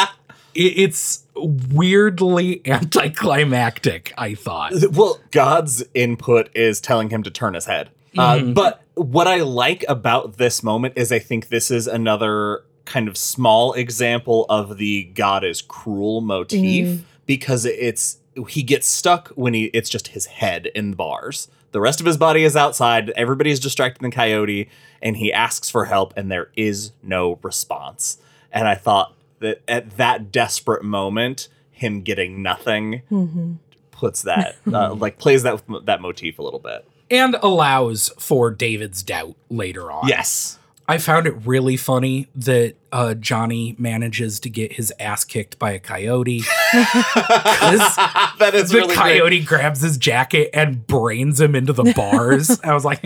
[0.54, 4.14] it- it's weirdly anticlimactic.
[4.18, 4.74] I thought.
[4.92, 7.90] well, God's input is telling him to turn his head.
[8.18, 8.54] Uh, Mhm.
[8.54, 13.18] but what I like about this moment is I think this is another kind of
[13.18, 17.02] small example of the God is cruel motif Mm.
[17.26, 21.48] because it's he gets stuck when he it's just his head in the bars.
[21.74, 23.10] The rest of his body is outside.
[23.16, 24.70] Everybody's distracting the coyote,
[25.02, 28.18] and he asks for help, and there is no response.
[28.54, 33.58] And I thought that at that desperate moment, him getting nothing Mhm.
[33.92, 36.86] puts that uh, like plays that that motif a little bit.
[37.10, 40.08] and allows for David's doubt later on.
[40.08, 40.60] Yes.
[40.90, 45.72] I found it really funny that uh, Johnny manages to get his ass kicked by
[45.72, 46.44] a coyote.
[46.72, 47.96] 'Cause
[48.40, 52.60] that is the really coyote grabs his jacket and brains him into the bars.
[52.64, 53.04] I was like,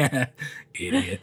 [0.76, 1.22] idiot.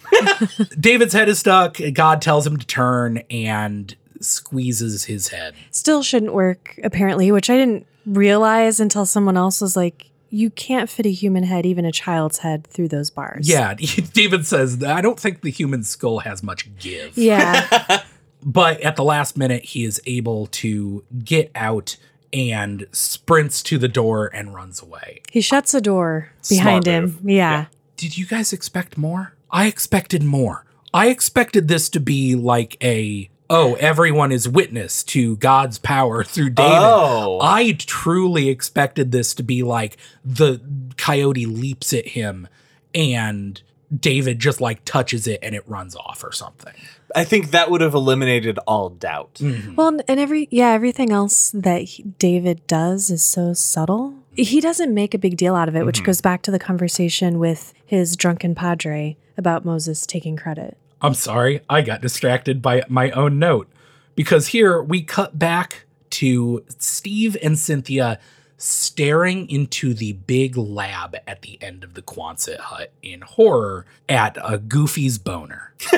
[0.79, 1.79] David's head is stuck.
[1.93, 5.55] God tells him to turn and squeezes his head.
[5.71, 10.91] Still shouldn't work, apparently, which I didn't realize until someone else was like, you can't
[10.91, 13.49] fit a human head, even a child's head, through those bars.
[13.49, 13.75] Yeah,
[14.13, 17.17] David says, I don't think the human skull has much give.
[17.17, 18.03] Yeah.
[18.41, 21.97] But at the last minute, he is able to get out
[22.33, 25.23] and sprints to the door and runs away.
[25.31, 27.19] he shuts a door behind him.
[27.25, 27.67] Yeah.
[27.97, 29.35] Did you guys expect more?
[29.51, 30.65] I expected more.
[30.95, 36.51] I expected this to be like a oh, everyone is witness to God's power through
[36.51, 36.73] David.
[36.73, 37.39] Oh.
[37.43, 40.61] I truly expected this to be like the
[40.97, 42.49] coyote leaps at him
[42.95, 43.61] and
[43.97, 46.75] David just like touches it and it runs off or something.
[47.17, 49.35] I think that would have eliminated all doubt.
[49.35, 49.77] Mm-hmm.
[49.77, 54.15] Well, and every, yeah, everything else that he, David does is so subtle.
[54.35, 54.59] He mm-hmm.
[54.61, 56.07] doesn't make a big deal out of it, which mm-hmm.
[56.07, 60.77] goes back to the conversation with his drunken padre about Moses taking credit.
[61.01, 63.69] I'm sorry, I got distracted by my own note
[64.15, 68.19] because here we cut back to Steve and Cynthia
[68.57, 74.37] staring into the big lab at the end of the Quonset hut in horror at
[74.43, 75.73] a Goofy's boner.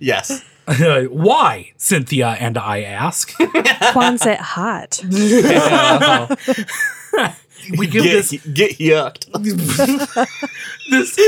[0.00, 0.44] yes.
[1.10, 1.72] Why?
[1.76, 3.30] Cynthia and I ask.
[3.92, 5.00] Quonset hot.
[7.78, 9.26] We give Get, this get yucked.
[10.90, 11.18] this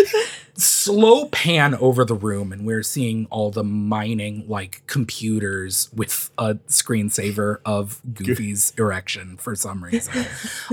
[0.60, 6.56] slow pan over the room and we're seeing all the mining like computers with a
[6.66, 10.26] screensaver of Goofy's erection for some reason.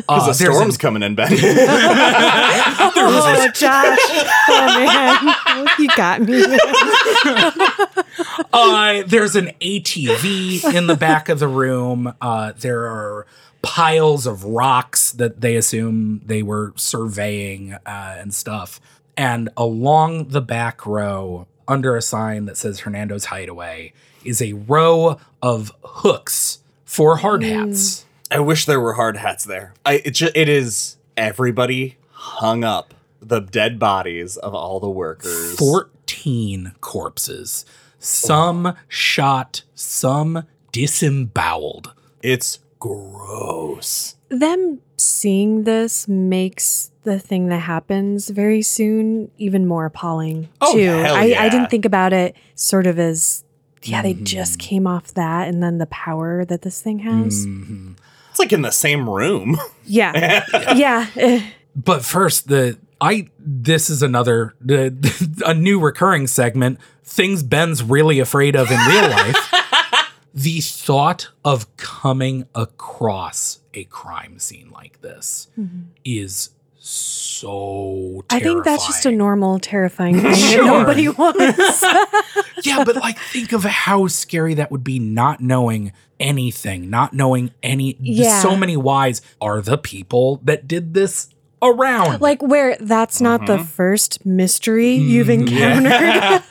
[0.10, 1.32] Uh, the storm's an- coming in, Ben.
[2.98, 4.00] Oh, Josh.
[4.48, 5.67] Oh, man.
[5.80, 6.43] You got me.
[8.54, 12.13] uh, there's an ATV in the back of the room.
[12.21, 13.26] Uh, there are
[13.62, 17.80] piles of rocks that they assume they were surveying uh,
[18.19, 18.80] and stuff.
[19.17, 25.17] And along the back row, under a sign that says Hernando's Hideaway, is a row
[25.41, 27.49] of hooks for hard hmm.
[27.49, 28.06] hats.
[28.32, 29.73] I wish there were hard hats there.
[29.86, 35.56] I it, ju- it is everybody hung up the dead bodies of all the workers.
[35.58, 37.65] 14 corpses,
[37.99, 41.93] some shot, some disemboweled.
[42.21, 44.15] It's gross.
[44.30, 50.84] Them seeing this makes the thing that happens very soon even more appalling Oh, too.
[50.84, 51.41] hell I, yeah.
[51.44, 53.44] I didn't think about it sort of as
[53.84, 54.24] yeah, they Mm-hmm.
[54.26, 57.46] just came off that and then the power that this thing has.
[57.46, 57.96] Mm.
[58.32, 59.58] It's like in the same room.
[59.86, 60.44] Yeah.
[60.76, 61.41] yeah.
[61.76, 66.80] But first, the I this is another the, a new recurring segment.
[67.04, 69.38] Things Ben's really afraid of in real life.
[70.34, 75.48] the thought of coming across a crime scene like this
[76.04, 76.50] is
[76.88, 78.24] so.
[78.30, 80.63] I think that's just a normal terrifying thing Sure.
[80.63, 81.84] that nobody wants.
[82.63, 87.52] yeah, but like think of how scary that would be not knowing anything, not knowing
[87.63, 88.41] any Yeah.
[88.41, 91.30] so many whys are the people that did this
[91.62, 92.21] around.
[92.21, 96.43] like where that's not the first mystery you've Mm, encountered.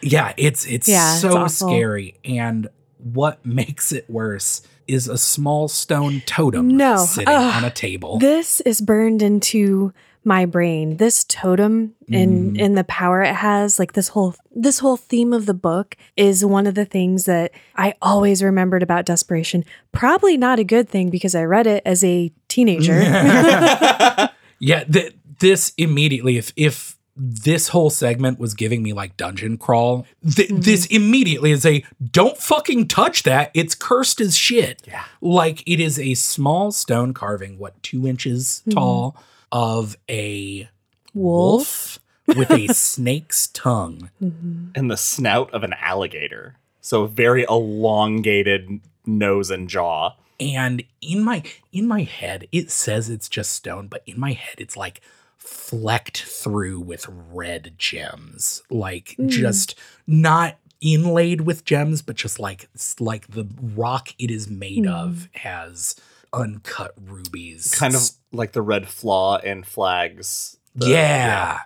[0.00, 1.48] yeah, it's it's Yeah, so awful.
[1.68, 2.68] scary and
[2.98, 6.96] what makes it worse is a small stone totem No.
[7.06, 7.54] sitting Ugh.
[7.56, 8.18] on a table.
[8.18, 9.92] This is burned into
[10.24, 10.98] my brain.
[10.98, 12.64] This totem and Mm.
[12.64, 16.44] and the power it has, like this whole this whole theme of the book is
[16.44, 19.64] one of the things that I always remembered about desperation.
[19.90, 22.92] Probably not a good thing because I read it as a teenager.
[24.60, 30.06] yeah, th- this immediately if if this whole segment was giving me like dungeon crawl,
[30.28, 30.60] th- Mm-hmm.
[30.60, 33.50] this immediately is a don't fucking touch that.
[33.54, 34.82] It's cursed as shit.
[34.86, 35.04] Yeah.
[35.20, 38.70] Like it is a small stone carving, what, two inches Mm-hmm.
[38.78, 39.16] tall,
[39.52, 40.68] of a
[41.14, 41.98] Wolf.
[42.26, 44.10] wolf with a snake's tongue.
[44.20, 46.56] and the snout of an alligator.
[46.80, 50.14] So very elongated nose and jaw.
[50.40, 54.54] and in my in my head it says it's just stone but in my head
[54.58, 55.00] it's like
[55.42, 59.28] flecked through with red gems like hmm.
[59.28, 59.74] just
[60.06, 62.68] not inlaid with gems but just like
[63.00, 64.92] like the rock it is made hmm.
[64.92, 65.96] of has
[66.32, 68.02] uncut rubies Kind of
[68.32, 70.56] like the red flaw in flags.
[70.74, 71.60] The- yeah.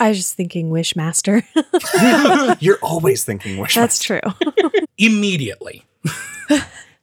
[0.00, 1.42] I was just thinking Wishmaster.
[2.60, 3.74] You're always thinking wish.
[3.74, 4.20] That's true.
[4.98, 5.84] immediately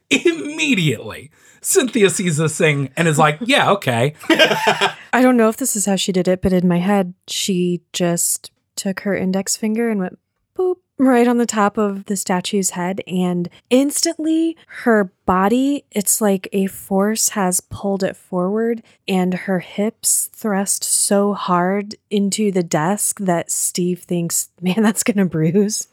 [0.10, 1.32] immediately
[1.66, 4.14] Cynthia sees this thing and is like, yeah, okay.
[4.30, 7.82] I don't know if this is how she did it, but in my head, she
[7.92, 10.20] just took her index finger and went
[10.56, 13.02] boop right on the top of the statue's head.
[13.08, 20.30] And instantly, her body, it's like a force has pulled it forward, and her hips
[20.34, 25.88] thrust so hard into the desk that Steve thinks, man, that's going to bruise.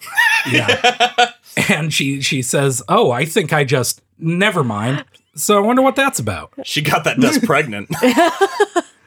[0.51, 1.31] Yeah.
[1.71, 5.97] and she she says, "Oh, I think I just never mind." So I wonder what
[5.97, 6.53] that's about.
[6.65, 7.89] She got that desk pregnant.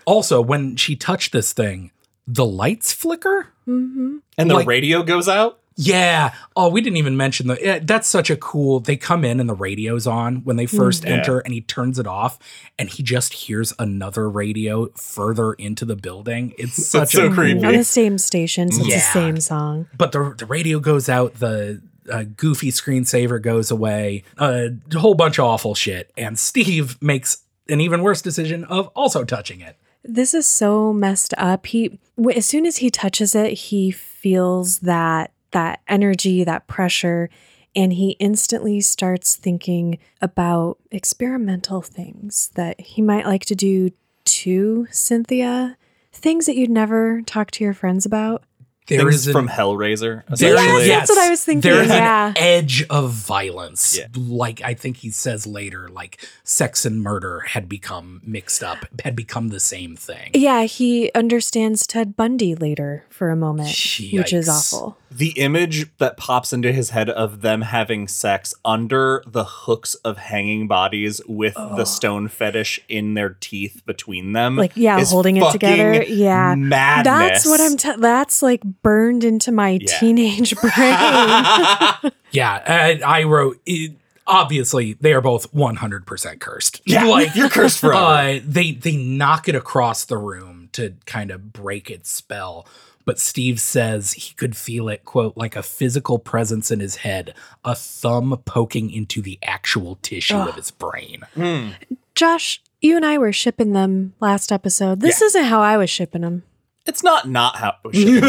[0.07, 1.89] Also, when she touched this thing,
[2.27, 3.47] the lights flicker.
[3.67, 4.17] Mm-hmm.
[4.37, 5.59] And the Like- radio goes out?
[5.77, 6.33] Yeah.
[6.55, 7.57] Oh, we didn't even mention the.
[7.59, 8.79] yeah, that's such a cool.
[8.79, 11.13] They come in and the radio's on when they first Yeah.
[11.17, 12.37] enter, and he turns it off,
[12.79, 16.53] and he just hears another radio further into the building.
[16.59, 17.59] It's such so a creepy.
[17.59, 18.95] cool- On the same station, so it's Yeah.
[18.97, 19.87] the same song.
[19.97, 21.33] but the the radio goes out.
[21.39, 21.81] The
[22.11, 24.23] uh, goofy screensaver goes away.
[24.37, 29.23] A whole bunch of awful shit, and Steve makes an even worse decision of also
[29.23, 29.77] touching it.
[30.03, 31.65] This is so messed up.
[31.65, 31.99] He
[32.35, 37.29] as soon as he touches it, he feels that that energy, that pressure,
[37.75, 43.89] and he instantly starts thinking about experimental things that he might like to do
[44.25, 45.77] to Cynthia,
[46.11, 48.43] things that you'd never talk to your friends about.
[48.87, 50.23] There Things is an- from Hellraiser.
[50.37, 50.81] There essentially.
[50.83, 52.27] is- Yes, that's what I was thinking, There's yeah.
[52.27, 53.97] an edge of violence.
[53.97, 54.05] Yeah.
[54.15, 59.15] Like I think he says later, like sex and murder had become mixed up, had
[59.15, 60.31] become the same thing.
[60.33, 64.97] Yeah, he understands Ted Bundy later for a moment, which is awful.
[65.09, 70.17] The image that pops into his head of them having sex under the hooks of
[70.17, 74.57] hanging bodies with the stone fetish in their teeth between them.
[74.57, 76.03] Like, yeah, is holding it together.
[76.03, 76.55] Yeah.
[76.55, 77.05] Madness.
[77.05, 77.77] That's what I'm.
[77.77, 79.99] T- that's like burned into my Yeah.
[79.99, 80.71] teenage brain.
[82.31, 83.59] Yeah, I, I wrote.
[83.65, 83.93] It,
[84.27, 86.81] obviously, they are both 100% cursed.
[86.85, 87.95] Yeah, like, you're cursed forever.
[87.97, 92.67] Uh, they they knock it across the room to kind of break its spell.
[93.05, 97.35] But Steve says he could feel it, quote, like a physical presence in his head,
[97.63, 101.21] a thumb poking into the actual tissue of his brain.
[101.35, 101.69] Hmm.
[102.15, 105.01] Josh, you and I were shipping them last episode.
[105.01, 106.43] This isn't how I was shipping them.
[106.85, 108.21] It's not not how it should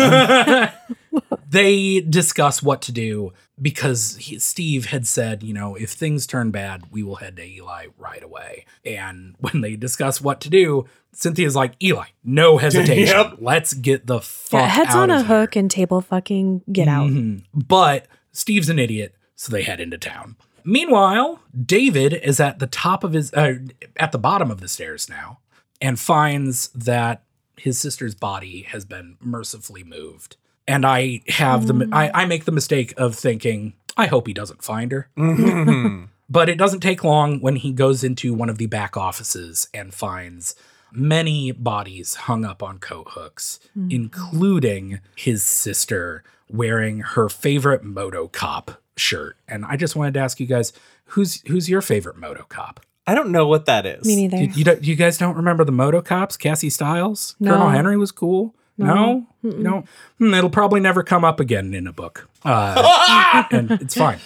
[1.12, 1.20] be.
[1.48, 6.50] they discuss what to do because he, Steve had said, you know, if things turn
[6.50, 8.64] bad, we will head to Ely right away.
[8.84, 13.16] And when they discuss what to do, Cynthia's like, Ely, no hesitation.
[13.16, 13.34] Yep.
[13.40, 16.62] Let's get the fuck Yeah, heads out on of a here." hook and table fucking
[16.70, 17.08] get out.
[17.10, 17.44] Mhm.
[17.54, 20.36] But Steve's an idiot, so they head into town.
[20.64, 23.54] Meanwhile, David is at the top of his, uh,
[23.98, 25.38] at the bottom of the stairs now,
[25.80, 27.22] and finds that
[27.56, 30.36] his sister's body has been mercifully moved.
[30.68, 34.62] And I have the, I, I make the mistake of thinking, I hope he doesn't
[34.64, 35.08] find her.
[35.16, 36.08] Mhm.
[36.28, 39.94] But it doesn't take long when he goes into one of the back offices and
[39.94, 40.56] finds
[40.90, 48.82] many bodies hung up on coat hooks, including his sister wearing her favorite Moto Cop
[48.96, 49.36] shirt.
[49.46, 50.72] And I just wanted to ask you guys,
[51.06, 52.80] who's who's your favorite Moto Cop?
[53.06, 54.04] I don't know what that is.
[54.04, 54.36] Me neither.
[54.38, 56.36] You, you, don't, you guys don't remember the Moto Cops?
[56.36, 57.36] Cassie Styles?
[57.38, 57.52] No.
[57.52, 58.54] Colonel Henry was cool.
[58.78, 59.84] No, no,
[60.18, 64.18] Hmm, it'll probably never come up again in a book, uh, and it's fine.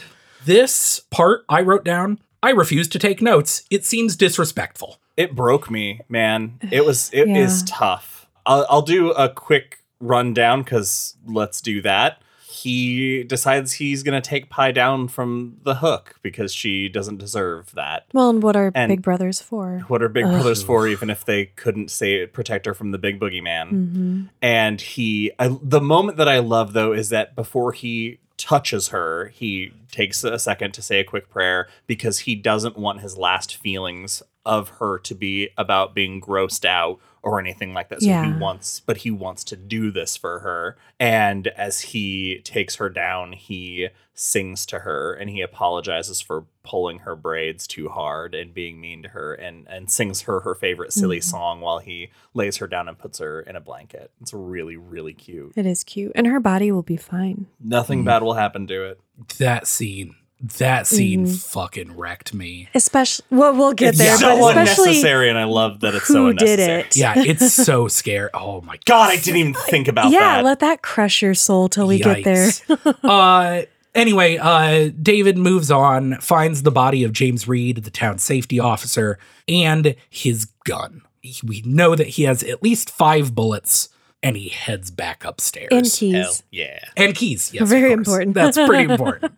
[0.45, 2.19] This part I wrote down.
[2.43, 3.63] I refuse to take notes.
[3.71, 4.99] It seems disrespectful.
[5.17, 6.59] It broke me, man.
[6.73, 7.67] It was it is Yeah.
[7.77, 8.27] tough.
[8.45, 12.21] I'll, I'll do a quick rundown because let's do that.
[12.63, 18.07] He decides he's gonna take Pie down from the hook because she doesn't deserve that.
[18.13, 19.85] Well, and what are And- big brothers for?
[19.89, 20.33] What are Big Ugh.
[20.33, 20.87] Brothers for?
[20.89, 23.69] Even if they couldn't say protect her from the big boogeyman.
[23.71, 28.89] hmm and he I, the moment that i love though is that before he touches
[28.89, 33.17] her he takes a second to say a quick prayer because he doesn't want his
[33.17, 38.23] last feelings of her to be about being grossed out or anything like that so
[38.23, 42.89] he wants but he wants to do this for her and as he takes her
[42.89, 48.55] down he sings to her and he apologizes for pulling her braids too hard and
[48.55, 51.25] being mean to her and and sings her her favorite silly Mhm.
[51.25, 54.11] song while he lays her down and puts her in a blanket.
[54.23, 55.53] It's really really cute.
[55.57, 57.47] It is cute, and her body will be fine.
[57.63, 58.07] Nothing Mm.
[58.07, 59.01] bad will happen to it.
[59.39, 60.15] That scene,
[60.59, 61.51] that scene Mhm.
[61.53, 62.69] fucking wrecked me.
[62.75, 66.07] Especially, well, we'll get it's there, so but especially unnecessary and I love that it's
[66.07, 66.81] so who did unnecessary.
[66.81, 66.97] it?
[66.97, 68.31] Yeah, it's so scary.
[68.33, 70.37] Oh my God, I didn't even think about yeah, that.
[70.39, 72.51] Yeah, let that crush your soul till we get there.
[73.05, 73.63] Uh
[73.95, 79.19] anyway, uh David moves on, finds the body of James Reed, the town safety officer,
[79.47, 81.03] and his gun.
[81.45, 83.91] We know that he has at least 5 bullets
[84.23, 85.69] and he heads back upstairs.
[85.71, 86.15] And keys.
[86.15, 86.81] Hell yeah.
[86.97, 87.53] And keys.
[87.55, 87.99] Yes, Very course.
[88.09, 88.35] important.
[88.35, 89.33] That's pretty important.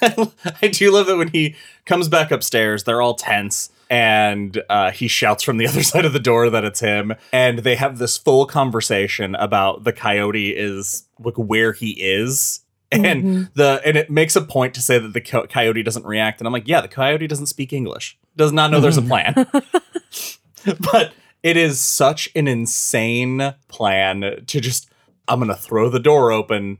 [0.62, 1.54] I do love it when he
[1.86, 3.70] comes back upstairs, they're all tense.
[3.90, 7.14] And uh, he shouts from the other side of the door that it's him.
[7.32, 12.60] And they have this full conversation about the coyote is like where he is.
[12.90, 13.50] And Mhm.
[13.54, 16.40] the and it makes a point to say that the co- coyote doesn't react.
[16.40, 19.34] And I'm like, yeah, the coyote doesn't speak English, does not know there's a plan.
[20.92, 21.12] but
[21.42, 24.88] it is such an insane plan to just
[25.28, 26.78] I'm gonna throw the door open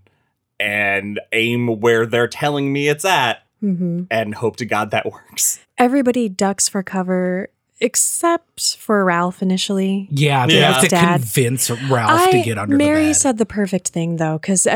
[0.60, 4.06] and aim where they're telling me it's at Mhm.
[4.10, 5.60] and hope to God that works.
[5.78, 7.48] Everybody ducks for cover
[7.80, 10.06] except for Ralph initially.
[10.10, 10.72] Yeah, they Yeah.
[10.74, 11.20] have to Dad.
[11.20, 13.16] convince Ralph to get under Mary the bed.
[13.16, 14.66] said the perfect thing though, because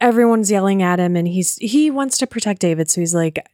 [0.00, 3.46] everyone's yelling at him, and he's he wants to protect David, so he's like,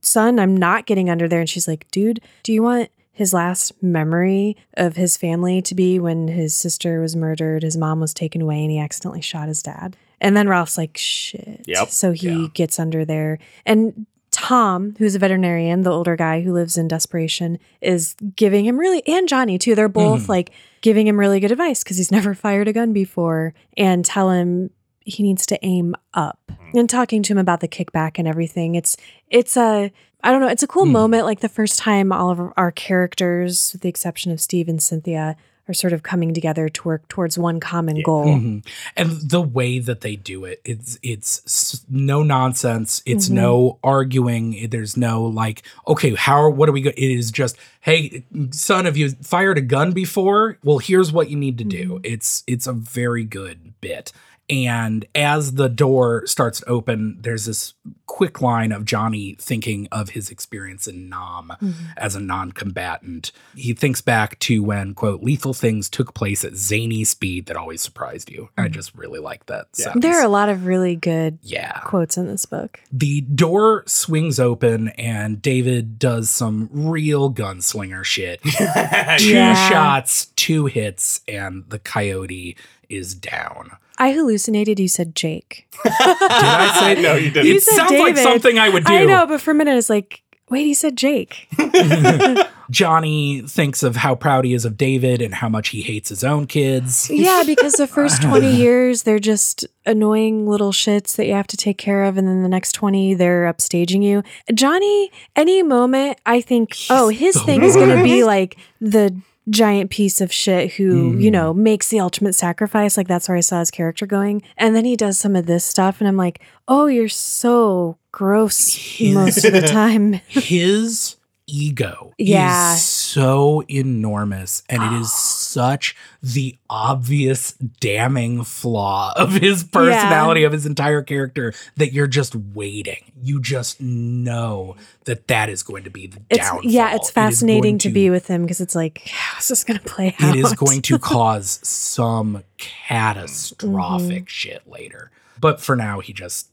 [0.00, 3.72] "Son, I'm not getting under there." And she's like, "Dude, do you want his last
[3.82, 8.42] memory of his family to be when his sister was murdered, his mom was taken
[8.42, 11.88] away, and he accidentally shot his dad?" And then Ralph's like, "Shit." Yep.
[11.90, 12.46] So he Yeah.
[12.52, 17.56] gets under there, and Tom, who's a veterinarian, the older guy who lives in desperation,
[17.80, 19.76] is giving him really, and Johnny too.
[19.76, 20.28] They're both Mhm.
[20.28, 20.50] like
[20.80, 24.70] giving him really good advice because he's never fired a gun before and tell him
[25.06, 26.40] he needs to aim up
[26.74, 28.74] and talking to him about the kickback and everything.
[28.74, 28.96] It's,
[29.30, 29.92] it's a,
[30.24, 30.92] I don't know, it's a cool Mm.
[30.92, 31.24] moment.
[31.26, 35.36] Like the first time all of our characters, with the exception of Steve and Cynthia,
[35.66, 38.26] are sort of coming together to work towards one common goal.
[38.26, 38.66] Mhm.
[38.98, 43.02] And the way that they do it, it's it's no nonsense.
[43.06, 43.32] It's Mhm.
[43.32, 44.68] no arguing.
[44.70, 46.82] There's no like, okay, how what are we?
[46.82, 46.90] Go-?
[46.90, 50.58] It is just, hey, son, have you fired a gun before?
[50.62, 51.98] Well, here's what you need to do.
[52.02, 54.12] It's it's a very good bit.
[54.50, 57.74] And as the door starts to open, there's this
[58.06, 61.72] quick line of Johnny thinking of his experience in Nam Mhm.
[61.96, 63.32] as a non-combatant.
[63.56, 67.80] He thinks back to when quote lethal things took place at zany speed that always
[67.80, 68.50] surprised you.
[68.58, 69.66] I just really like that.
[69.78, 69.84] Yeah.
[69.84, 70.02] sentence.
[70.02, 71.80] There are a lot of really good yeah.
[71.80, 72.80] quotes in this book.
[72.92, 78.42] The door swings open and David does some real gunslinger shit.
[79.18, 79.68] Two Yeah.
[79.70, 82.56] shots, two hits, and the coyote
[82.88, 83.72] is down.
[83.98, 84.80] I hallucinated.
[84.80, 85.68] You said Jake.
[85.84, 87.46] Did I say No, you didn't.
[87.46, 88.92] You It said sounds like something I would do.
[88.92, 91.48] I know, but for a minute, it's like, wait, he said Jake.
[92.70, 96.24] Johnny thinks of how proud he is of David and how much he hates his
[96.24, 97.10] own kids.
[97.10, 101.56] Yeah, because the first 20 years, they're just annoying little shits that you have to
[101.56, 102.16] take care of.
[102.16, 104.22] And then the next 20, they're upstaging you.
[104.54, 109.14] Johnny, any moment, I think, oh, his thing is going to be like the
[109.50, 111.32] giant piece of shit who, you Mhm.
[111.32, 112.96] know, makes the ultimate sacrifice.
[112.96, 114.42] Like that's where I saw his character going.
[114.56, 116.00] And then he does some of this stuff.
[116.00, 120.14] And I'm like, oh, you're so gross most of the time.
[120.28, 121.16] his
[121.46, 122.74] ego Yeah.
[122.74, 130.52] is so enormous and it is such the obvious damning flaw of his personality of
[130.52, 134.74] his entire character that you're just waiting you just know
[135.04, 138.08] that that is going to be the It's, downfall yeah, it's fascinating going to, be
[138.10, 140.34] with him because it's like, how's this going to play out?
[140.34, 144.24] it is going to cause some catastrophic Mm-hmm.
[144.26, 145.10] shit later.
[145.40, 146.48] But for now, he just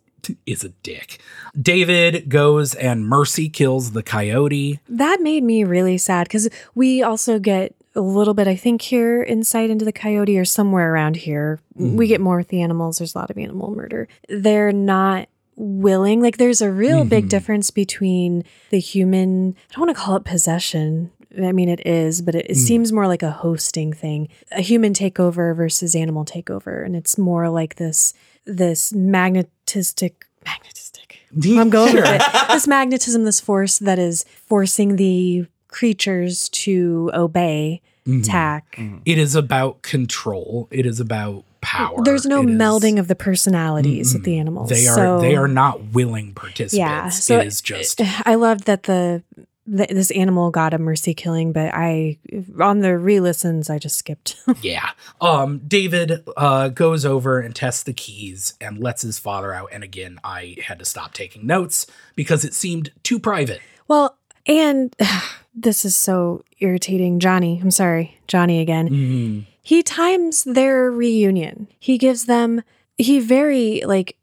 [0.46, 1.20] is a dick.
[1.60, 4.80] David goes and Mercy kills the coyote.
[4.90, 9.22] That made me really sad because we also get a little bit, I think, here
[9.22, 11.60] insight into the coyote or somewhere around here.
[11.76, 13.00] We get more with the animals.
[13.00, 14.08] There's a lot of animal murder.
[14.30, 16.22] They're not willing.
[16.22, 17.30] Like, there's a real big Mhm.
[17.30, 21.12] difference between the human, I don't want to call it possession.
[21.42, 22.66] I mean, it is, but it, it Mm.
[22.68, 26.86] seems more like a hosting thing, a human takeover versus animal takeover.
[26.86, 28.14] And it's more like this,
[28.46, 31.20] this magnetistic, magnetistic.
[31.46, 32.22] I'm going with it.
[32.50, 38.24] This magnetism, this force that is forcing the creatures to obey Mhm.
[38.26, 38.80] Tak.
[39.06, 40.68] It is about control.
[40.72, 42.00] It is about power.
[42.04, 44.26] There's no It is- melding of the personalities with Mm-mm.
[44.26, 44.70] the animals.
[44.70, 46.74] They are So- they are not willing participants.
[46.74, 49.22] Yeah, so it is just I loved that the,
[49.74, 52.18] the this animal got a mercy killing, but I
[52.60, 54.36] on the re-listens I just skipped.
[54.62, 54.92] yeah.
[55.22, 59.84] Um David uh goes over and tests the keys and lets his father out and
[59.84, 63.62] again I had to stop taking notes because it seemed too private.
[63.88, 64.94] well, and
[65.56, 67.60] this is so irritating, Johnny.
[67.62, 68.90] I'm sorry, Johnny again.
[68.90, 69.46] Mhm.
[69.64, 71.68] he times their reunion.
[71.80, 72.62] He gives them,
[72.98, 74.18] he very like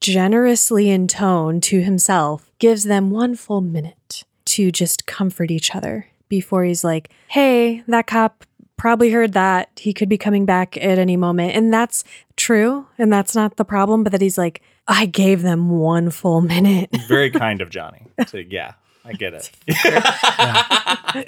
[0.00, 4.24] generously in tone to himself, gives them one full minute
[4.54, 8.44] to just comfort each other before he's like, hey, that cop
[8.76, 9.68] probably heard that.
[9.76, 11.54] He could be coming back at any moment.
[11.54, 12.04] And that's
[12.36, 12.86] true.
[12.98, 14.04] And that's not the problem.
[14.04, 16.90] But that he's like, I gave them one full minute.
[17.08, 18.06] Very kind of Johnny.
[18.28, 18.74] So yeah,
[19.04, 19.50] I get it.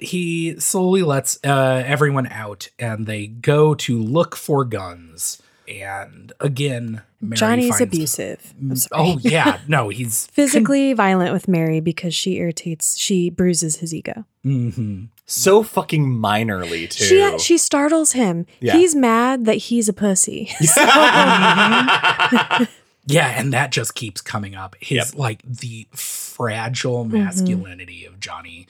[0.02, 5.42] he slowly lets uh, everyone out and they go to look for guns.
[5.68, 8.54] And again, Mary Johnny's finds- abusive.
[8.60, 8.76] I'm.
[8.92, 14.24] Oh yeah, no, he's Physically violent with Mary because she irritates, she bruises his ego.
[14.44, 15.08] Mhm.
[15.24, 17.04] So fucking minorly uh, too.
[17.04, 18.46] She she startles him.
[18.60, 18.74] Yeah.
[18.74, 20.50] He's mad that he's a pussy.
[22.26, 22.64] Mm-hmm.
[23.08, 24.74] Yeah, and that just keeps coming up.
[24.80, 25.14] His Yep.
[25.14, 28.14] like the fragile masculinity mm-hmm.
[28.14, 28.66] of Johnny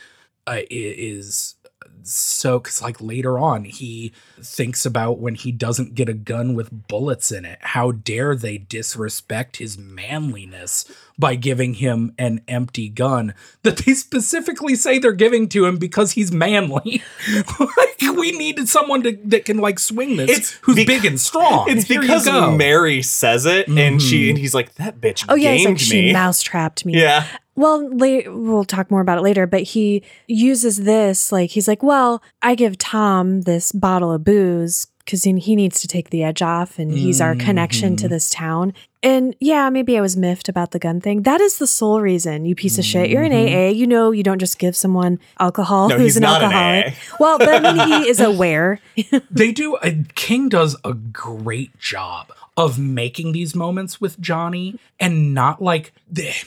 [0.47, 1.55] uh, is
[2.03, 6.87] so because like later on he thinks about when he doesn't get a gun with
[6.87, 10.85] bullets in it how dare they disrespect his manliness
[11.19, 16.13] by giving him an empty gun that they specifically say they're giving to him because
[16.13, 17.03] he's manly
[17.59, 21.21] like we needed someone to, that can like swing this It's who's bec- big and
[21.21, 22.27] strong It's Here because.
[22.57, 25.79] Mary says it, and she and he's like, "That bitch oh yeah, gamed like me."
[25.79, 27.01] she mousetrapped me.
[27.01, 27.27] yeah,
[27.57, 31.83] Well, la- we'll talk more about it later, but he uses this like he's like,
[31.83, 36.23] "Well, I give Tom this bottle of booze cuz he, he needs to take the
[36.23, 38.03] edge off and he's our connection Mm-hmm.
[38.03, 41.23] to this town." And yeah, maybe I was miffed about the gun thing.
[41.23, 43.09] That is the sole reason, you piece of shit.
[43.09, 43.69] You're an AA.
[43.71, 45.99] You know you don't just give someone alcohol Mm-hmm.
[45.99, 46.87] No, who's an an alcoholic.
[46.87, 47.17] AA.
[47.21, 48.81] Well, but I mean he is aware.
[49.31, 55.35] they do uh, king does a great job of making these moments with johnny and
[55.35, 55.93] not like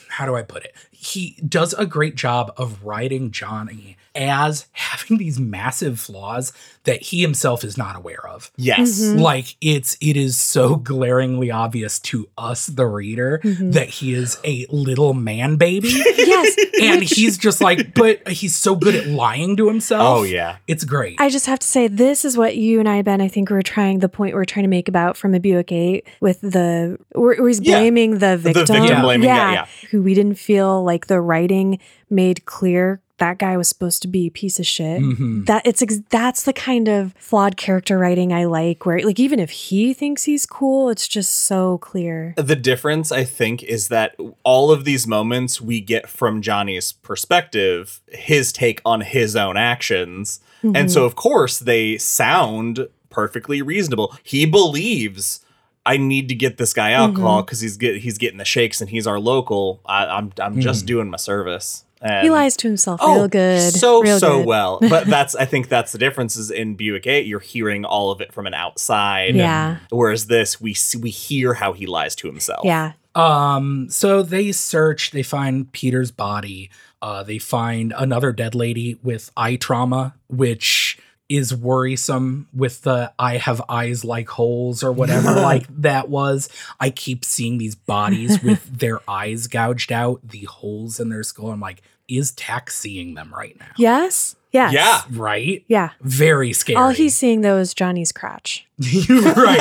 [0.08, 5.18] how do i put it he does a great job of writing johnny as having
[5.18, 6.52] these massive flaws
[6.84, 9.00] that he himself is not aware of yes.
[9.00, 9.20] Mm-hmm.
[9.20, 14.66] like it's it is so glaringly obvious to us the reader that he is a
[14.70, 16.56] little man baby yes.
[16.80, 20.56] and he's just like but he's so good at lying to himself Oh yeah.
[20.66, 23.28] it's great I just have to say, this is what you and I, Ben, I
[23.28, 26.40] think we're trying, the point we're trying to make about from a Buick 8 with
[26.40, 27.78] the, where, where he's Yeah.
[27.78, 28.66] blaming the victim.
[28.66, 29.66] victim blaming, yeah, yeah.
[29.90, 34.26] Who we didn't feel like the writing made clear that guy was supposed to be
[34.26, 35.00] a piece of shit.
[35.00, 35.46] Mhm.
[35.46, 39.38] That it's ex- that's the kind of flawed character writing I like, where like even
[39.38, 42.34] if he thinks he's cool, it's just so clear.
[42.36, 48.00] The difference, I think, is that all of these moments we get from Johnny's perspective,
[48.08, 50.40] his take on his own actions.
[50.62, 51.06] And so, mm-hmm.
[51.06, 54.14] of course, they sound perfectly reasonable.
[54.22, 55.44] He believes.
[55.86, 57.46] I need to get this guy alcohol mm-hmm.
[57.46, 59.80] because he's get he's getting the shakes and he's our local.
[59.86, 60.86] I, I'm I'm just mm-hmm.
[60.86, 61.84] doing my service.
[62.00, 64.46] And He lies to himself Oh, real good, so real so good.
[64.46, 64.78] well.
[64.88, 68.20] But that's I think that's the difference is in Buick 8, you're hearing all of
[68.20, 69.34] it from an outside.
[69.34, 69.78] Yeah.
[69.90, 72.64] Whereas this, we see, we hear how he lies to himself.
[72.64, 76.70] Yeah, Um, so they search, they find Peter's body.
[77.02, 80.98] Uh, they find another dead lady with eye trauma, which
[81.30, 86.48] is worrisome with the I have eyes like holes or whatever like that was.
[86.80, 91.50] I keep seeing these bodies with their eyes gouged out, the holes in their skull.
[91.52, 93.66] I'm like, is Tak seeing them right now?
[93.76, 95.02] yes, yes, Yeah.
[95.10, 95.64] Right?
[95.68, 95.90] yeah.
[96.00, 96.76] Very scary.
[96.76, 98.66] All he's seeing though is Johnny's crotch.
[99.08, 99.58] right.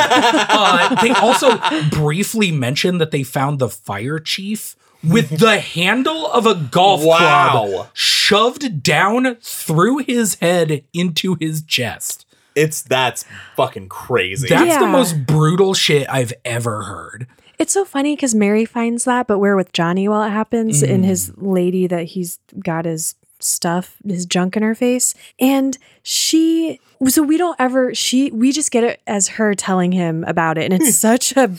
[0.50, 1.58] Uh, they also
[1.92, 7.52] briefly mentioned that they found the fire chief with the handle of a golf Wow.
[7.68, 12.26] club shoved down through his head into his chest.
[12.56, 13.24] It's that's
[13.56, 14.50] fucking crazy.
[14.50, 17.28] That's the most brutal shit I've ever heard.
[17.60, 21.04] It's so funny because Mary finds that, but we're with Johnny while it happens, and
[21.04, 21.08] mm.
[21.08, 25.14] his lady that he's got his stuff, his junk in her face.
[25.40, 30.24] And she, so we don't ever, she, we just get it as her telling him
[30.26, 30.72] about it.
[30.72, 31.52] And it's such a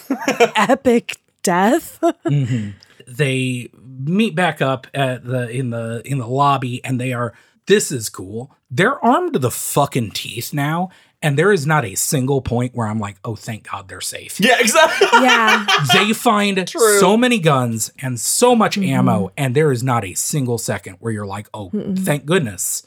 [0.57, 1.99] epic death.
[2.01, 2.71] Mm-hmm.
[3.07, 7.35] They meet back up at the in the in the lobby and they are
[7.67, 8.55] this is cool.
[8.71, 10.91] They're armed to the fucking teeth now
[11.23, 14.41] and there is not a single point where I'm like, "Oh, thank God they're safe."
[14.41, 15.07] yeah, exactly.
[15.13, 15.67] yeah.
[15.93, 16.99] they find True.
[16.99, 18.95] so many guns and so much Mm-hmm.
[18.95, 22.87] ammo, and there is not a single second where you're like, oh, thank goodness.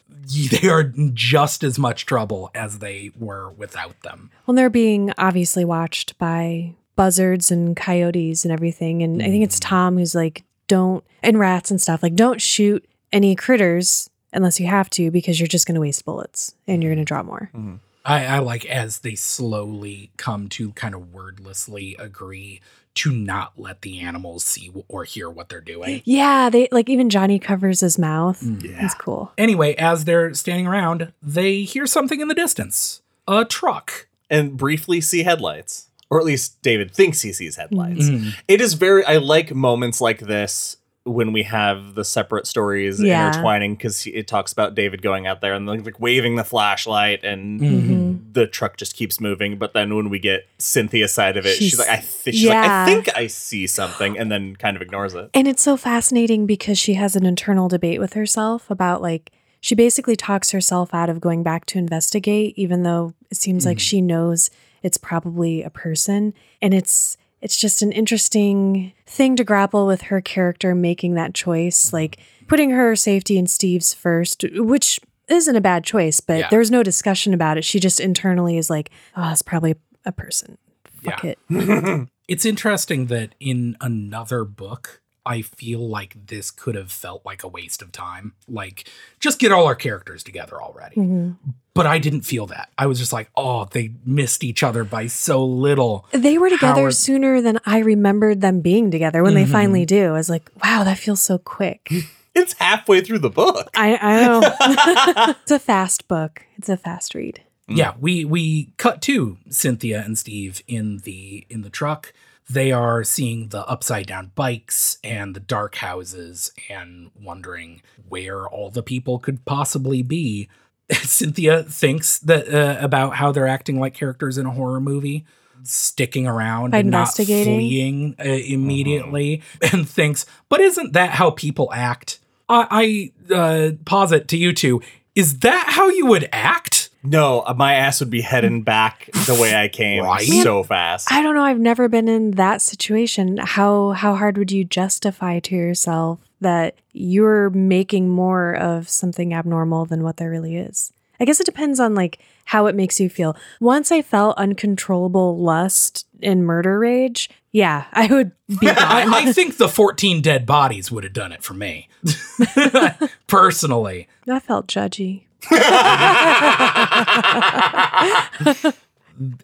[0.52, 4.32] They are just as much trouble as they were without them.
[4.46, 9.04] Well, they're being obviously watched by buzzards and coyotes and everything.
[9.04, 9.64] And I think it's mm.
[9.64, 14.68] Tom who's like, don't, and rats and stuff, like, don't shoot any critters unless you
[14.68, 17.16] have to because you're just going to waste bullets and you're going to mm.
[17.16, 17.50] draw more.
[17.54, 17.76] Mm-hmm.
[18.06, 22.62] I, I like as they slowly come to kind of wordlessly agree
[22.96, 26.02] to not let the animals see or hear what they're doing.
[26.06, 28.44] Yeah, they like even Johnny covers his mouth.
[28.44, 28.86] Yeah.
[28.86, 29.32] It's cool.
[29.38, 34.08] Anyway, as they're standing around, they hear something in the distance a truck.
[34.30, 35.88] and briefly see headlights.
[36.10, 38.08] Or at least David thinks he sees headlights.
[38.10, 38.36] Mhm.
[38.48, 43.28] It is very I like moments like this when we have the separate stories Yeah.
[43.28, 47.26] intertwining because it talks about David going out there and like, like waving the flashlight
[47.26, 48.20] and Mhm.
[48.34, 49.58] the truck just keeps moving.
[49.58, 52.48] But then when we get Cynthia's side of it, she's, She's- like, I th- she's
[52.48, 55.30] like, I think I see something, and then kind of ignores it.
[55.34, 59.76] And it's so fascinating because she has an internal debate with herself about like she
[59.76, 64.02] basically talks herself out of going back to investigate, even though it seems like she
[64.02, 64.50] knows
[64.82, 66.34] it's probably a person.
[66.62, 71.88] And it's it's just an interesting thing to grapple with her character making that choice,
[71.88, 71.96] mm-hmm.
[71.98, 72.18] like
[72.48, 76.48] putting her safety and Steve's first, which isn't a bad choice, but Yeah.
[76.50, 77.66] there's no discussion about it.
[77.66, 79.76] She just internally is like, oh, it's probably
[80.06, 80.58] a person.
[81.04, 81.34] Fuck Yeah.
[81.50, 82.10] it.
[82.26, 87.48] It's interesting that in another book, I feel like this could have felt like a
[87.48, 88.34] waste of time.
[88.48, 90.96] Like, just get all our characters together already.
[90.98, 91.36] Mhm.
[91.74, 92.70] But I didn't feel that.
[92.78, 96.06] I was just like, oh, they missed each other by so little.
[96.12, 99.36] They were together Howard- sooner than I remembered them being together when Mhm.
[99.36, 100.08] they finally do.
[100.10, 101.90] I was like, wow, that feels so quick.
[102.36, 103.70] It's halfway through the book.
[103.76, 104.42] I, I know.
[105.44, 106.42] it's a fast book.
[106.58, 107.44] It's a fast read.
[107.68, 112.12] Yeah, we we cut to Cynthia and Steve in the in the truck.
[112.50, 118.70] They are seeing the upside down bikes and the dark houses and wondering where all
[118.70, 120.50] the people could possibly be.
[120.92, 125.26] Cynthia thinks that uh, about how they're acting like characters in a horror movie,
[125.64, 127.58] sticking around By and not investigating?
[127.58, 129.42] fleeing uh, immediately,
[129.72, 132.20] and thinks, "But isn't that how people act?"
[132.50, 134.82] I, I uh, posit to you two:
[135.16, 136.83] Is that how you would act?
[137.04, 140.26] No, uh, my ass would be heading back the way I came Right?
[140.26, 141.12] so fast.
[141.12, 141.44] I don't know.
[141.44, 143.38] I've never been in that situation.
[143.38, 149.86] How how hard would you justify to yourself that you're making more of something abnormal
[149.86, 150.92] than what there really is?
[151.20, 153.36] I guess it depends on like how it makes you feel.
[153.60, 158.58] Once I felt uncontrollable lust and murder rage, yeah, I would be.
[158.70, 161.88] I, I think the 14 dead bodies would have done it for me.
[163.28, 164.08] Personally.
[164.30, 165.24] I felt judgy.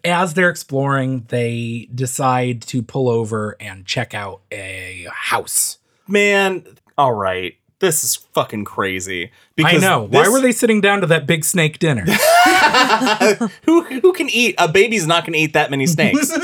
[0.04, 5.78] As they're exploring, they decide to pull over and check out a house.
[6.08, 6.64] Man,
[6.98, 7.56] all right.
[7.78, 9.30] This is fucking crazy.
[9.64, 10.02] I know.
[10.02, 12.02] Why this- were they sitting down to that big snake dinner?
[13.64, 14.54] who who can eat?
[14.58, 16.30] A baby's not going to eat that many snakes.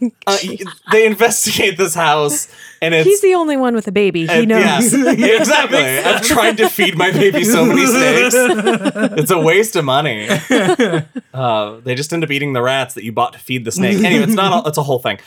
[0.26, 0.36] Uh,
[0.92, 2.48] they investigate this house,
[2.80, 4.26] and it's He's the only one with a baby.
[4.26, 4.62] He knows.
[4.62, 5.78] yes, exactly.
[5.98, 8.34] I've tried to feed my baby so many snakes.
[9.18, 10.28] It's a waste of money.
[11.32, 14.02] Uh, they just end up eating the rats that you bought to feed the snake.
[14.02, 14.66] Anyway, it's not.
[14.66, 15.18] A, it's a whole thing.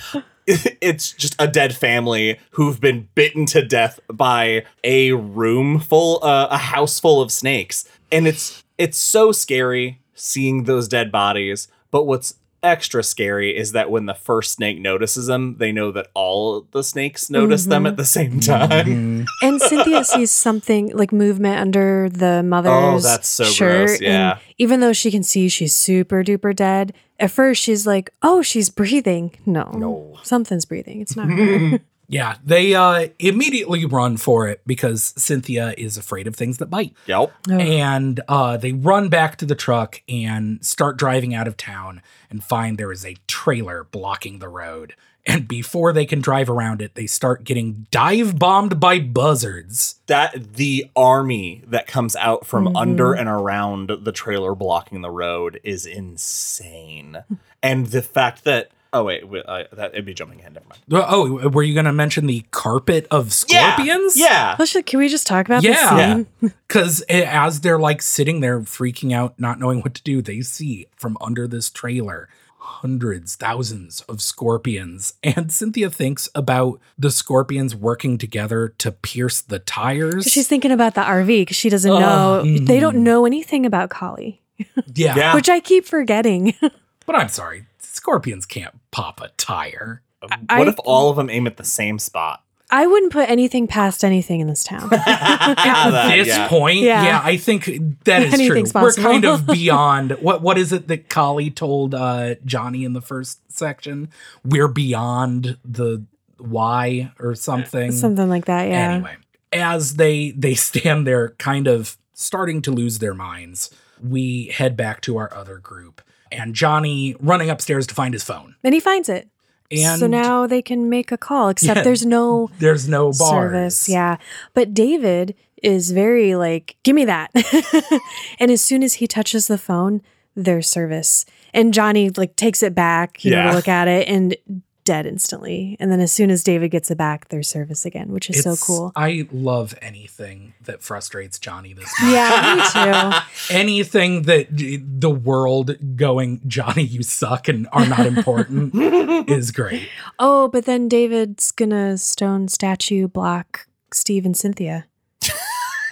[0.46, 6.48] It's just a dead family who've been bitten to death by a room full, uh,
[6.52, 11.68] a house full of snakes, and it's it's so scary seeing those dead bodies.
[11.90, 16.08] But what's extra scary is that when the first snake notices them, they know that
[16.14, 17.98] all the snakes notice them at mm-hmm.
[17.98, 18.70] the same time.
[18.70, 19.24] Mm-hmm.
[19.42, 23.88] And Cynthia sees something like movement under the mother's Oh, that's so shirt.
[23.88, 24.32] gross, yeah.
[24.32, 28.42] And even though she can see she's super duper dead, at first she's like, "Oh,
[28.42, 30.20] she's breathing." No, No.
[30.24, 31.02] something's breathing.
[31.02, 31.80] It's not her.
[32.08, 36.94] yeah, they uh, immediately run for it because Cynthia is afraid of things that bite.
[37.08, 37.34] Yep.
[37.50, 42.44] and uh, they run back to the truck and start driving out of town and
[42.44, 44.96] find there is a trailer blocking the road.
[45.26, 50.02] And before they can drive around it, they start getting dive bombed by buzzards.
[50.08, 55.62] That the army that comes out from under and around the trailer blocking the road
[55.64, 57.24] is insane.
[57.62, 60.54] and the fact that oh wait, wait uh, that it'd be jumping ahead.
[60.54, 60.82] Never mind.
[60.94, 64.16] Uh, Oh, were you going to mention the carpet of scorpions?
[64.18, 64.56] Yeah.
[64.58, 65.78] Let's can we just talk about this?
[65.78, 65.90] Yeah.
[65.96, 66.54] the scene?
[66.68, 70.88] Because as they're like sitting there freaking out, not knowing what to do, they see
[70.96, 75.14] from under this trailer hundreds, thousands of scorpions.
[75.24, 80.26] And Cynthia thinks about the scorpions working together to pierce the tires.
[80.26, 82.44] She's thinking about the RV because she doesn't Oh, know.
[82.44, 82.82] They mhm.
[82.82, 84.42] don't know anything about Collie,
[84.96, 85.16] yeah.
[85.16, 85.36] Yeah.
[85.36, 86.56] which I keep forgetting.
[87.06, 87.66] But I'm sorry,
[88.04, 90.02] scorpions can't pop a tire.
[90.50, 92.44] what if all of them aim at the same spot?
[92.70, 94.92] I wouldn't put anything past anything in this town.
[94.94, 95.56] At
[95.92, 96.48] That, this yeah.
[96.48, 97.04] point, yeah.
[97.04, 97.22] Yeah.
[97.24, 97.66] I think
[98.06, 98.46] that is true.
[98.46, 102.94] Anything's We're kind of beyond what what is it that Collie told uh, Johnny in
[102.94, 104.10] the first section?
[104.44, 106.04] We're beyond the
[106.40, 107.92] why or something.
[107.92, 108.68] Something like that.
[108.68, 108.94] Yeah.
[108.94, 109.18] Anyway,
[109.52, 113.70] as they they stand there kind of starting to lose their minds,
[114.02, 116.02] we head back to our other group
[116.34, 118.56] and Johnny running upstairs to find his phone.
[118.64, 119.30] And he finds it.
[119.72, 121.84] And so now they can make a call, except Yeah.
[121.84, 123.18] there's no there's no bars.
[123.30, 123.90] service.
[123.90, 124.18] Yeah.
[124.54, 127.32] But David is very like, give me that.
[128.40, 130.02] and as soon as he touches the phone,
[130.36, 131.26] there's service.
[131.54, 133.50] And Johnny like takes it back, you know, Yeah.
[133.52, 134.36] to look at it and
[134.84, 135.78] dead instantly.
[135.80, 138.56] And then as soon as David gets it back, there's service again, which is so
[138.56, 138.92] cool.
[138.96, 142.12] I love anything that frustrates Johnny this much.
[142.12, 143.54] Yeah, me too.
[143.56, 148.74] anything that the world going Johnny you suck and are not important
[149.30, 149.90] is great.
[150.20, 154.86] Oh, but then David's gonna stone statue block Steve and Cynthia.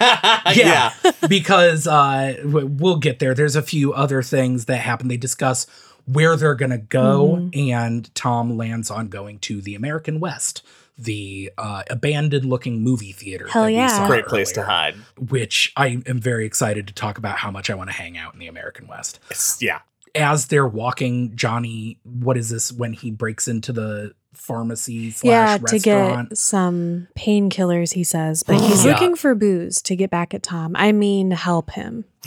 [0.00, 0.92] yeah.
[1.28, 3.34] because uh we'll get there.
[3.34, 5.08] There's a few other things that happen.
[5.08, 5.66] They discuss
[6.06, 7.36] where they're going to go.
[7.40, 7.70] Mm-hmm.
[7.70, 10.64] And Tom lands on going to the American West,
[10.98, 13.46] the uh, abandoned looking movie theater.
[13.48, 13.88] Hell that we yeah.
[13.88, 14.94] saw Great place to hide.
[15.18, 18.34] Which I am very excited to talk about how much I want to hang out
[18.34, 19.20] in the American West.
[19.30, 19.80] It's, yeah.
[20.14, 25.66] As they're walking, Johnny, what is this when he breaks into the pharmacy slash yeah,
[25.66, 28.92] to get some painkillers, he says, but he's Yeah.
[28.92, 30.74] looking for booze to get back at Tom.
[30.76, 32.04] I mean, help him.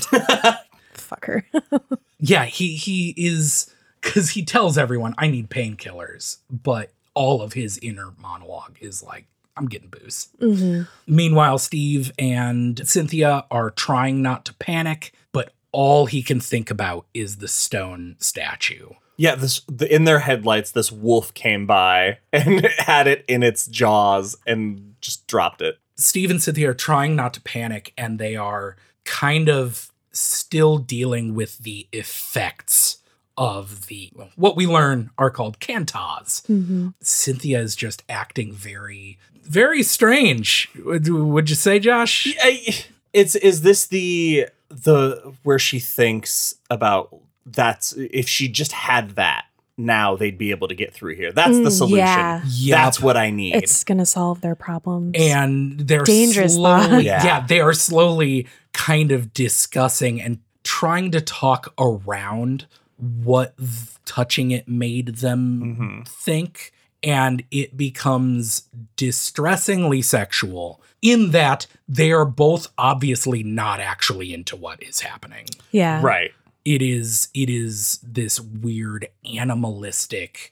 [0.93, 1.43] Fucker.
[2.19, 7.77] Yeah, he he is because he tells everyone I need painkillers, but all of his
[7.79, 9.25] inner monologue is like
[9.57, 10.29] I'm getting booze.
[10.39, 16.69] hmm Meanwhile, Steve and Cynthia are trying not to panic, but all he can think
[16.69, 18.89] about is the stone statue.
[19.17, 23.65] Yeah, this the, in their headlights, this wolf came by and had it in its
[23.65, 25.79] jaws and just dropped it.
[25.95, 31.35] Steve and Cynthia are trying not to panic, and they are kind of still dealing
[31.35, 32.97] with the effects
[33.37, 36.45] of the what we learn are called can tahs.
[36.47, 40.69] hmm Cynthia is just acting very, very strange.
[40.85, 42.33] Would, would you say, Josh?
[42.41, 49.11] I- It's is this the the where she thinks about that's if she just had
[49.11, 49.45] that
[49.77, 51.31] now they'd be able to get through here.
[51.33, 51.97] That's the Mm, solution.
[51.97, 52.41] yeah.
[52.45, 52.77] Yep.
[52.77, 53.55] That's what I need.
[53.55, 55.15] It's going to solve their problems.
[55.19, 57.23] and they're Dangerous slowly, yeah.
[57.25, 57.45] Yeah.
[57.45, 62.65] they are slowly kind of discussing and trying to talk around
[62.97, 63.69] what th-
[64.05, 66.07] touching it made them Mhm.
[66.07, 66.71] think
[67.03, 68.63] and it becomes
[68.95, 76.01] distressingly sexual in that they are both obviously not actually into what is happening yeah.
[76.01, 76.31] right.
[76.63, 79.07] it is it is this weird
[79.37, 80.51] animalistic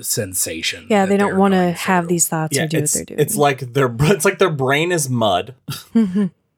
[0.00, 3.20] sensation Yeah, they don't want to have these thoughts Yeah, or do what they're doing.
[3.20, 5.54] it's like their it's like their brain is mud.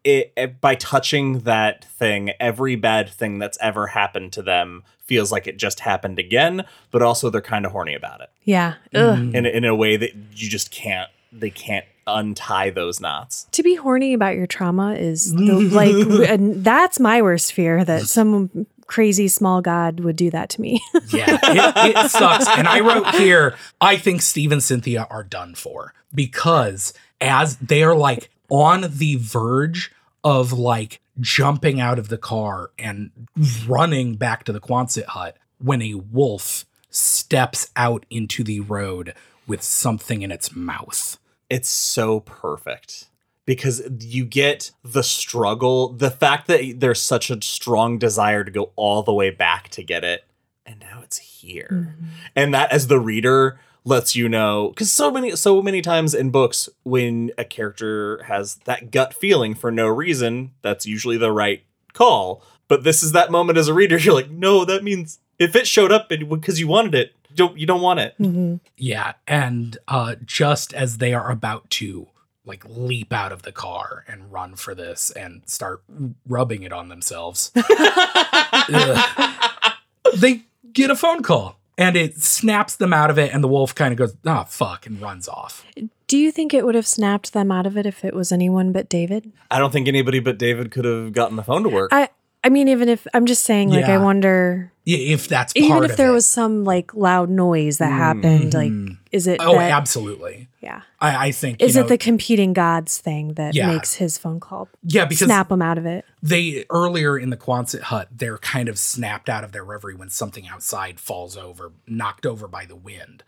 [0.07, 5.31] it, it- by touching that thing, every bad thing that's ever happened to them feels
[5.31, 8.75] like it just happened again, but also they're kind of horny about it yeah.
[8.95, 9.35] Mm.
[9.35, 13.47] in, a- in a way that you just can't, they can't untie those knots.
[13.53, 18.03] To be horny about your trauma is the, like, and that's my worst fear that
[18.03, 20.81] some crazy small god would do that to me.
[21.11, 22.47] Yeah, it, it sucks.
[22.49, 27.83] And I wrote here, I think Steve and Cynthia are done for because as they
[27.85, 29.93] are like on the verge
[30.27, 33.29] of like jumping out of the car and
[33.65, 39.15] running back to the Quonset hut when a wolf steps out into the road
[39.47, 41.17] with something in its mouth.
[41.49, 43.07] It's so perfect
[43.45, 48.73] because you get the struggle, the fact that there's such a strong desire to go
[48.75, 50.25] all the way back to get it,
[50.67, 51.69] and now it's here.
[51.71, 52.07] Mm-hmm.
[52.35, 56.31] And that as the reader lets you know cuz so many so many times in
[56.31, 61.63] books when a character has that gut feeling for no reason, that's usually the right
[61.95, 62.43] call.
[62.69, 65.67] But this is that moment as a reader you're like, "No, that means if it
[65.67, 68.61] showed up because you wanted it, you don't you don't want it." Mhm.
[68.77, 72.09] Yeah, and uh, just as they are about to
[72.45, 75.83] like leap out of the car and run for this and start
[76.29, 79.73] rubbing it on themselves, ugh,
[80.15, 83.75] they get a phone call and it snaps them out of it, and the wolf
[83.75, 85.65] kind of goes, "Ah, fuck," and runs off.
[86.09, 88.73] Do you think it would have snapped them out of it if it was anyone
[88.73, 89.33] but David?
[89.51, 91.91] I don't think anybody but David could have gotten the phone to work.
[91.93, 92.09] I
[92.45, 95.83] I mean, even if I'm just saying, like, I wonder, I- If that's part even
[95.85, 96.13] if of there it.
[96.13, 98.99] was some like loud noise that happened, like, Mhm.
[99.11, 99.41] is it?
[99.41, 100.47] oh, that- absolutely.
[100.67, 100.83] Yeah.
[101.01, 103.67] I, I think Is you it know, the competing gods thing that Yeah.
[103.69, 106.05] makes his phone call yeah because snap them out of it?
[106.23, 110.09] they earlier in the Quonset hut, they're kind of snapped out of their reverie when
[110.11, 113.23] something outside falls over, knocked over by the wind.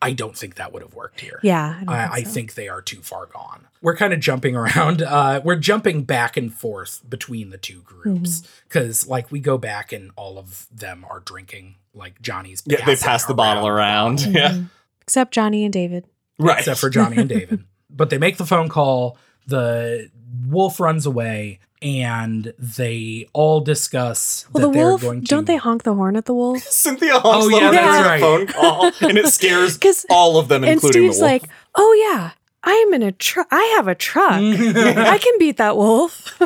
[0.00, 1.38] I don't think that would have worked here.
[1.42, 2.32] Yeah, I, I, I think so.
[2.32, 3.68] think they are too far gone.
[3.80, 5.02] We're kind of jumping around.
[5.12, 8.46] Uh, we're jumping back and forth between the two groups Mm-hmm.
[8.68, 11.76] because, like, we go back and all of them are drinking.
[11.94, 14.16] Like Johnny's, yeah, they pass the bottle around.
[14.16, 14.62] bottle, Yeah.
[15.02, 16.06] Except Johnny and David.
[16.48, 16.58] Right.
[16.58, 17.64] except for Johnny and David.
[17.94, 19.18] But they make the phone call.
[19.46, 20.08] The
[20.46, 25.26] wolf runs away, and they all discuss Well, that the they're wolf, going to.
[25.26, 26.62] don't they honk the horn at the wolf?
[26.70, 28.20] Cynthia honks Oh, the yeah, horn that's on the right.
[28.20, 31.32] phone call, and it scares 'Cause- all of them, and including Steve's the wolf.
[31.42, 32.30] like, "Oh yeah,
[32.64, 33.46] I am in a truck.
[33.50, 34.40] I have a truck.
[34.40, 36.40] I can beat that wolf."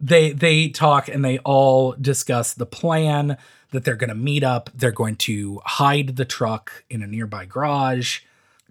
[0.00, 3.36] they they talk and they all discuss the plan
[3.70, 7.44] that they're going to meet up they're going to hide the truck in a nearby
[7.44, 8.20] garage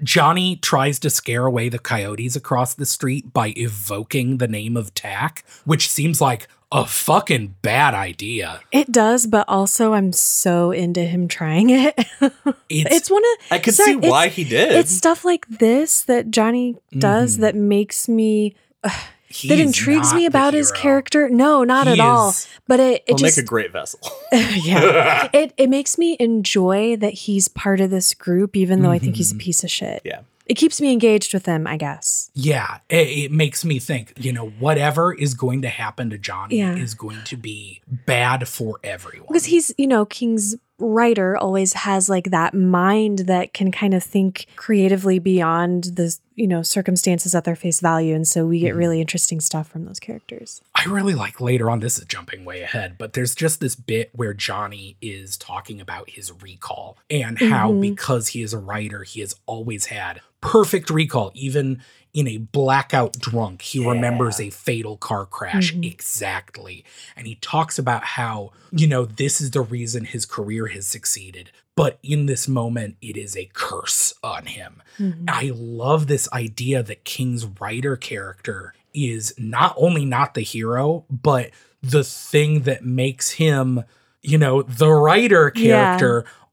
[0.04, 4.94] johnny tries to scare away the coyotes across the street by evoking the name of
[4.94, 11.02] Tak which seems like a fucking bad idea It does, but also I'm so into
[11.04, 11.94] him trying it.
[12.70, 14.72] it's, it's one of I could sorry, see why he did.
[14.72, 17.42] It's stuff like this that Johnny does Mhm.
[17.42, 18.56] that makes me.
[18.86, 18.92] ugh,
[19.32, 21.30] He's intrigues me about his character.
[21.30, 22.34] No, not He at all.
[22.68, 24.00] But it, it just make a great vessel.
[24.32, 25.30] yeah.
[25.34, 29.16] It it makes me enjoy that he's part of this group, even though I think
[29.16, 29.40] he's a mm-hmm.
[29.40, 30.02] piece of shit.
[30.04, 30.22] yeah.
[30.48, 32.30] It keeps me engaged with him, I guess.
[32.34, 36.58] Yeah, it, it makes me think, you know, whatever is going to happen to Johnny
[36.58, 36.76] Yeah.
[36.76, 39.28] is going to be bad for everyone.
[39.30, 44.04] Because he's, you know, King's writer always has like that mind that can kind of
[44.04, 48.16] think creatively beyond the, you know, circumstances at their face value.
[48.16, 50.62] And so we get really interesting stuff from those characters.
[50.76, 54.10] I really like later on, this is jumping way ahead, but there's just this bit
[54.14, 57.82] where Johnny is talking about his recall and how, Mhm.
[57.82, 61.82] because he is a writer, he has always had perfect recall, even
[62.14, 63.62] in a blackout drunk.
[63.62, 65.90] He remembers a fatal car crash Mhm.
[65.90, 66.84] exactly.
[67.16, 71.52] And he talks about how, you know, this is the reason his career has succeeded.
[71.76, 74.82] But in this moment, it is a curse on him.
[75.00, 75.24] Mhm.
[75.30, 81.52] I love this idea that King's writer character is not only not the hero, but
[81.82, 83.84] the thing that makes him,
[84.22, 85.98] you know, the writer Yeah.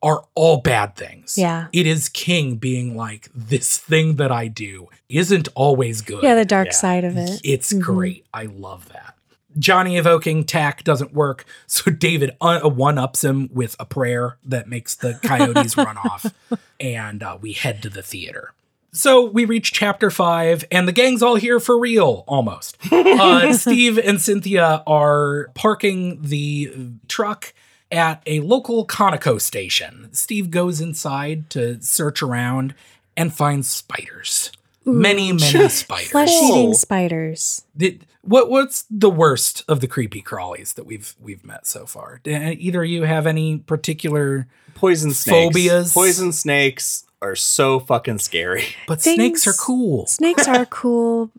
[0.02, 1.36] Character are all bad things.
[1.36, 1.66] Yeah.
[1.72, 6.22] It is King being like, this thing that I do isn't always good.
[6.22, 6.72] Yeah, the dark Yeah.
[6.72, 7.40] side of it.
[7.44, 7.80] It's Mhm.
[7.80, 8.26] great.
[8.32, 9.14] I love that.
[9.58, 14.94] Johnny evoking Tak doesn't work, so David one ups him with a prayer that makes
[14.94, 16.26] the coyotes run off,
[16.80, 18.52] and uh, we head to the theater.
[18.92, 22.76] So we reach chapter five, and the gang's all here for real, almost.
[22.92, 26.72] Uh, Steve and Cynthia are parking the
[27.08, 27.52] truck
[27.90, 30.08] at a local Conoco station.
[30.12, 32.74] Steve goes inside to search around
[33.16, 34.52] and finds spiders.
[34.84, 36.10] Many, many spiders.
[36.10, 36.74] Flesh eating Cool.
[36.74, 37.64] spiders.
[37.76, 42.20] Did, what what's the worst of the creepy crawlies that we've we've met so far?
[42.22, 44.46] Do either of you have any particular?
[44.74, 45.54] Poison snakes.
[45.56, 45.92] Phobias.
[45.94, 48.64] Poison snakes are so fucking scary.
[48.86, 50.06] But Things- snakes are cool.
[50.06, 51.30] Snakes are cool.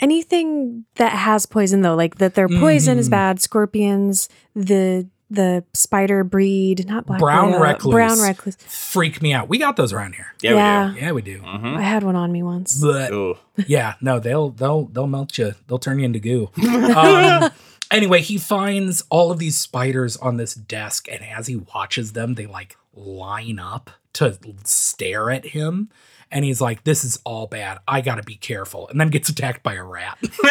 [0.00, 3.10] Anything that has poison though, like that their poison is Mhm.
[3.12, 3.40] bad.
[3.40, 7.92] Scorpions, the the spider breed, not black Brown widow, recluse.
[7.94, 8.56] Brown recluse.
[8.56, 9.48] Freak me out.
[9.48, 10.32] We got those around here.
[10.42, 10.92] Yeah, Yeah.
[10.94, 11.38] we Yeah, we do.
[11.40, 11.46] do.
[11.46, 12.78] I had one on me once.
[12.80, 13.36] But Ooh.
[13.66, 15.54] yeah, no, they'll they'll they'll melt you.
[15.66, 16.50] They'll turn you into goo.
[16.94, 17.50] Um,
[17.90, 22.34] anyway, he finds all of these spiders on this desk, and as he watches them,
[22.34, 25.90] they like line up to stare at him.
[26.30, 27.78] And he's like, "This is all bad.
[27.86, 30.18] I got to be careful." And then gets attacked by a rat.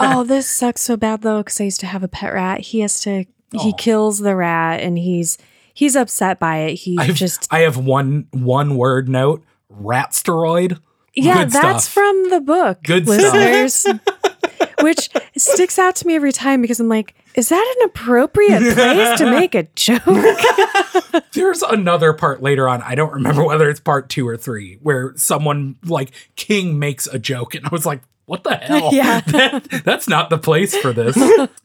[0.00, 2.60] oh, this sucks so bad though, because I used to have a pet rat.
[2.60, 3.76] He has to he Aw.
[3.76, 5.38] kills the rat and he's
[5.72, 6.74] he's upset by it.
[6.74, 10.80] He I've just I have one one word note: rat steroid.
[11.14, 11.94] Yeah, Good that's stuff.
[11.94, 12.82] from the book.
[12.82, 13.34] Good stuff.
[13.34, 13.86] listeners.
[14.80, 19.18] Which sticks out to me every time because I'm like, is that an appropriate place
[19.18, 20.02] to make a joke?
[21.32, 22.82] There's another part later on.
[22.82, 27.18] I don't remember whether it's part two or three, where someone like King makes a
[27.18, 28.90] joke, and I was like, "What the hell?
[28.92, 29.20] Yeah.
[29.20, 31.16] That- that's not the place for this."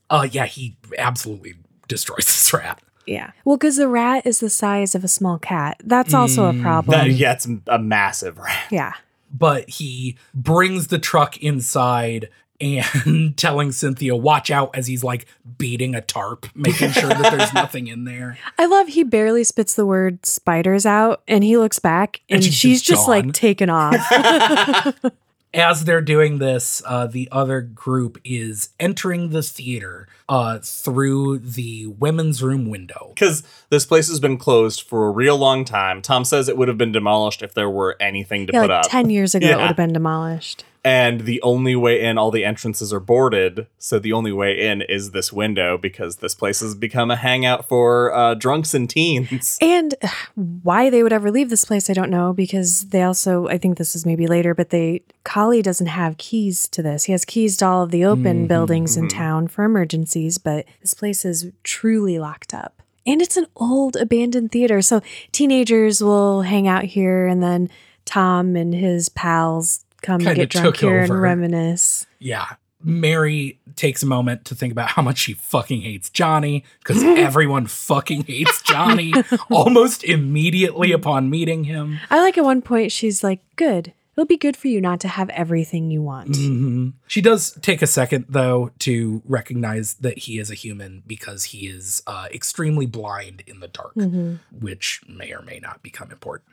[0.09, 1.53] uh, yeah, he absolutely
[1.87, 2.81] destroys this rat.
[3.07, 3.31] yeah.
[3.45, 5.77] Well, because the rat is the size of a small cat.
[5.83, 6.97] That's also a Mm, problem.
[6.97, 8.67] That, yeah, it's a massive rat.
[8.71, 8.93] yeah.
[9.31, 12.29] But he brings the truck inside
[12.61, 15.25] and telling Cynthia, "Watch out!" as he's like
[15.57, 18.37] beating a tarp, making sure that there's nothing in there.
[18.57, 22.43] I love he barely spits the word spiders out and he looks back and, And
[22.43, 23.95] she's she's, just just like taken off.
[25.53, 31.87] as they're doing this, uh, the other group is entering the theater uh, through the
[31.87, 33.11] women's room window.
[33.13, 36.01] Because this place has been closed for a real long time.
[36.01, 38.85] Tom says it would have been demolished if there were anything to yeah, put like
[38.85, 38.91] up.
[38.91, 40.65] 10 years ago it would have been demolished.
[40.89, 43.67] And the only way in, all the entrances are boarded.
[43.77, 47.67] So the only way in is this window because this place has become a hangout
[47.67, 49.59] for uh, drunks and teens.
[49.79, 53.47] And uh, why they would ever leave this place, I don't know, because they also,
[53.47, 57.03] I think this is maybe later, but they, Collie doesn't have keys to this.
[57.03, 59.13] He has keys to all of the open Mhm, buildings in mhm.
[59.13, 62.81] town for emergencies, but this place is truly locked up.
[63.05, 64.81] And it's an old abandoned theater.
[64.81, 67.69] So teenagers will hang out here, and then
[68.05, 72.05] Tom and his pals come and get drunk here and reminisce.
[72.19, 72.45] Yeah.
[72.81, 77.67] Mary takes a moment to think about how much she fucking hates Johnny because everyone
[77.67, 79.13] fucking hates Johnny
[79.51, 81.99] almost immediately upon meeting him.
[82.09, 83.93] I like at one point, she's like, Good.
[84.15, 86.31] It'll be good for you not to have everything you want.
[86.31, 86.91] Mhm.
[87.07, 91.67] She does take a second, though, to recognize that he is a human because he
[91.67, 94.39] is uh, extremely blind in the dark, Mhm.
[94.51, 96.49] which may or may not become important.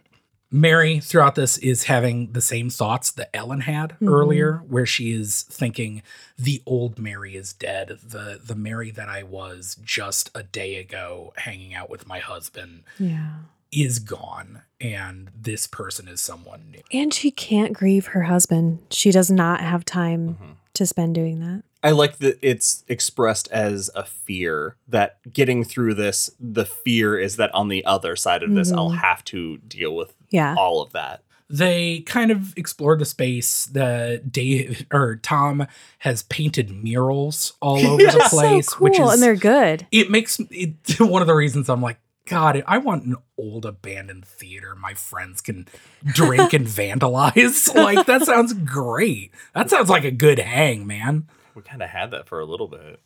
[0.50, 4.08] Mary, throughout this, is having the same thoughts that Ellen had Mhm.
[4.12, 6.02] earlier, where she is thinking,
[6.38, 7.98] "The old Mary is dead.
[8.02, 12.84] the The Mary that I was just a day ago, hanging out with my husband,
[12.98, 13.30] Yeah.
[13.72, 16.82] is gone and this person is someone new.
[16.92, 18.78] And she can't grieve her husband.
[18.90, 20.56] She does not have time Mhm.
[20.74, 21.62] to spend doing that.
[21.82, 27.36] I like that it's expressed as a fear that getting through this, the fear is
[27.36, 28.98] that on the other side of this, I'll Mhm.
[28.98, 30.54] have to deal with Yeah.
[30.58, 31.22] all of that.
[31.48, 33.66] They kind of explore the space.
[33.66, 35.66] The Dave or Tom
[35.98, 39.86] has painted murals all over the place, so cool, which is and they're good.
[39.92, 44.24] it makes it one of the reasons I'm like, God, I want an old abandoned
[44.24, 45.68] theater my friends can
[46.04, 47.72] drink and vandalize.
[47.72, 49.30] Like that sounds great.
[49.54, 51.28] That sounds like a good hang, man.
[51.54, 53.00] We kind of had that for a little bit.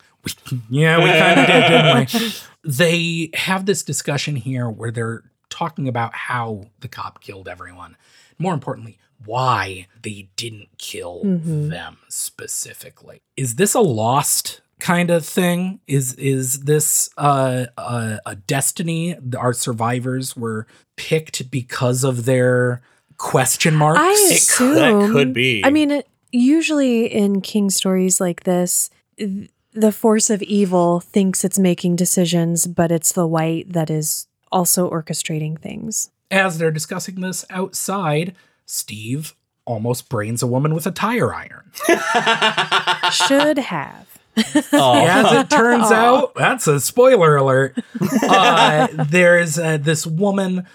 [0.71, 2.33] Yeah, we kind of did, didn't
[2.65, 2.71] we?
[2.71, 7.97] They have this discussion here where they're talking about how the cop killed everyone.
[8.39, 11.69] More importantly, why they didn't kill Mhm.
[11.69, 13.21] them specifically.
[13.37, 15.81] Is this a lost kind of thing?
[15.87, 19.17] Is is this uh, a, a destiny?
[19.37, 22.81] Our survivors were picked because of their
[23.19, 24.01] question marks.
[24.01, 25.63] I It assume could- that could be.
[25.65, 28.89] I mean, it, usually in king stories like this,
[29.19, 34.27] th- the force of evil thinks it's making decisions, but it's the white that is
[34.53, 36.11] also orchestrating things.
[36.31, 38.35] As they're discussing this outside,
[38.67, 39.35] Steve
[39.65, 41.71] almost brains a woman with a tire iron.
[43.13, 44.07] Should have.
[44.73, 45.05] Oh.
[45.07, 45.95] As it turns Aw.
[45.95, 47.79] out, that's a spoiler alert.
[48.23, 50.67] Uh, there's uh, this woman.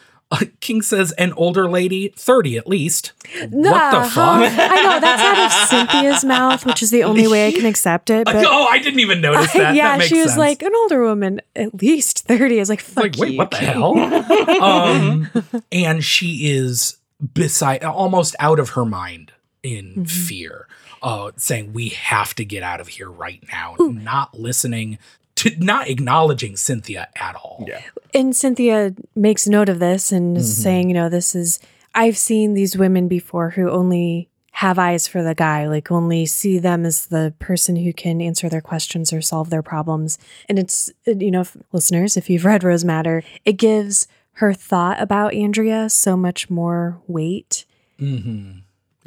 [0.42, 3.14] Uh, King says an older lady, 30 at least.
[3.50, 4.18] what the Nah, fuck?
[4.18, 5.52] I know that's out of
[5.92, 8.26] Cynthia's mouth, which is the only way I can accept it.
[8.26, 9.76] But oh, I didn't even notice that.
[9.76, 10.38] yeah, That makes she was sense.
[10.40, 12.58] like an older woman, at least thirty.
[12.58, 13.98] I was like, fuck like, wait, you, what the King." hell?
[14.64, 15.30] um,
[15.72, 16.98] and she is
[17.34, 19.32] beside, almost out of her mind
[19.64, 20.10] in Mhm.
[20.10, 20.68] fear,
[21.02, 24.98] uh, saying, "We have to get out of here right now." Not listening
[25.36, 27.66] to, not acknowledging Cynthia at all.
[27.68, 27.82] yeah.
[28.14, 30.62] And Cynthia makes note of this and is Mhm.
[30.64, 31.60] saying, you know, this is
[31.94, 36.60] I've seen these women before who only have eyes for the guy, like only see
[36.60, 40.18] them as the person who can answer their questions or solve their problems.
[40.48, 44.08] And it's you know, if, listeners, if you've read Rose Madder, it gives
[44.40, 47.66] her thought about Andrea so much more weight
[48.00, 48.52] hmm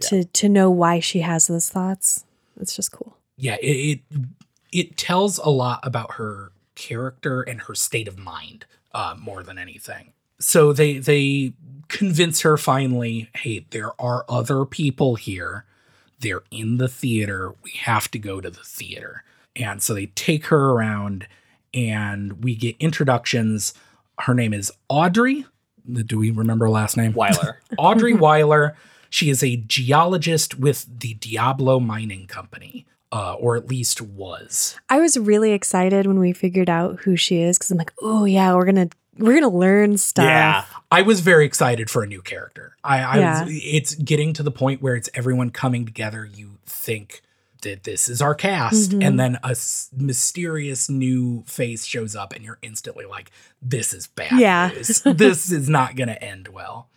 [0.00, 2.24] to to know why she has those thoughts.
[2.60, 3.16] It's just cool.
[3.36, 4.18] yeah it, it
[4.72, 9.58] it tells a lot about her character and her state of mind uh, more than
[9.58, 10.12] anything.
[10.38, 11.52] So they they
[11.88, 15.64] convince her finally hey there are other people here.
[16.20, 17.54] They're in the theater.
[17.62, 19.24] We have to go to the theater.
[19.56, 21.26] And so they take her around
[21.74, 23.74] and we get introductions.
[24.20, 25.46] Her name is audrey.
[25.92, 27.14] Do we remember her last name?
[27.14, 27.54] Wyler.
[27.78, 28.74] Audrey Wyler.
[29.10, 34.76] She is a geologist with the Diablo Mining Company, uh, or at least was.
[34.88, 38.24] I was really excited when we figured out who she is because I'm like, oh
[38.24, 38.88] yeah, we're gonna
[39.18, 40.24] we're gonna learn stuff.
[40.24, 40.64] Yeah.
[40.92, 42.76] I was very excited for a new character.
[42.84, 43.44] I, I Yeah.
[43.44, 46.24] was, it's getting to the point where it's everyone coming together.
[46.24, 47.22] You think
[47.62, 49.04] that this is our cast, Mhm.
[49.04, 54.06] and then a s- mysterious new face shows up, and you're instantly like, "This is
[54.06, 54.68] bad Yeah.
[55.04, 56.88] this is not going to end well."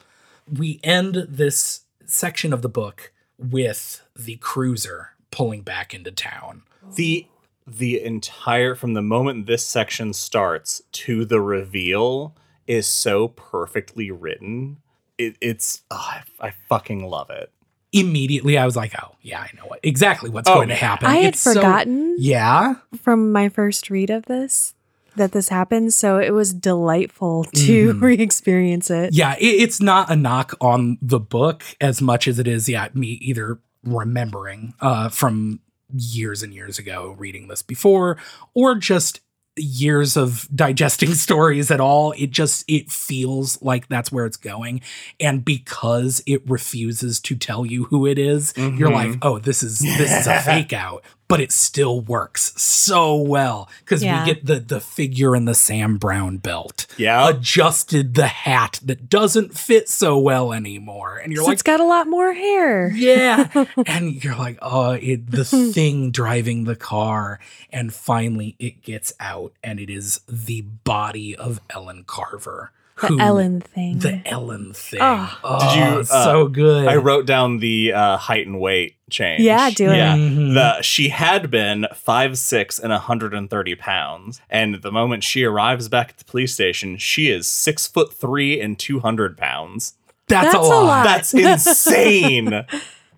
[0.52, 6.64] We end this section of the book with the cruiser pulling back into town.
[6.96, 7.26] the
[7.68, 12.36] the entire from the moment this section starts to the reveal
[12.68, 14.78] is so perfectly written.
[15.18, 17.52] It, it's oh, I, I fucking love it.
[17.94, 21.08] Immediately, I was like, "Oh, yeah, I know what exactly what's Oh, going to happen."
[21.08, 24.74] I had It's so- forgotten yeah, from my first read of this
[25.18, 28.02] that this happened, so it was delightful to Mhm.
[28.02, 29.14] re-experience it.
[29.14, 32.88] yeah it, it's not a knock on the book as much as it is yeah
[32.94, 35.60] me either remembering uh from
[35.94, 38.18] years and years ago reading this before
[38.54, 39.20] or just
[39.58, 42.14] years of digesting stories at all.
[42.18, 44.80] It just it feels like that's where it's going.
[45.20, 48.94] And because it refuses to tell you who it is, you're Mhm.
[48.94, 53.70] like oh this is this is a fake out but it still works so well
[53.80, 54.24] because Yeah.
[54.26, 57.30] we get the the figure in the Sam Browne belt Yeah.
[57.30, 61.18] adjusted the hat that doesn't fit so well anymore.
[61.18, 62.92] And you're 'Cause like, it's got a lot more hair.
[62.92, 63.48] yeah.
[63.88, 67.40] and you're like, oh, it, the thing driving the car.
[67.72, 72.72] And finally it gets out and it is the body of Ellen Carver.
[73.00, 74.00] The who- Ellen thing.
[74.00, 75.00] The Ellen thing.
[75.02, 75.40] Oh.
[75.44, 76.88] Oh, Did you, uh, so good.
[76.88, 79.42] I wrote down the uh, height and weight change.
[79.42, 79.96] Yeah, do it.
[79.98, 80.16] Yeah.
[80.16, 80.54] Mhm.
[80.54, 86.10] The she had been five six and 130 pounds, and the moment she arrives back
[86.10, 89.94] at the police station, she is six foot three and 200 pounds.
[90.28, 90.84] That's, That's a a lot.
[90.86, 91.04] lot.
[91.04, 92.66] That's insane.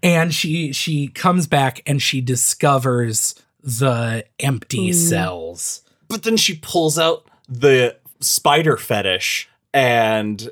[0.01, 4.93] and she she comes back and she discovers the empty Ooh.
[4.93, 5.81] cells.
[6.07, 10.49] but then she pulls out the spider fetish and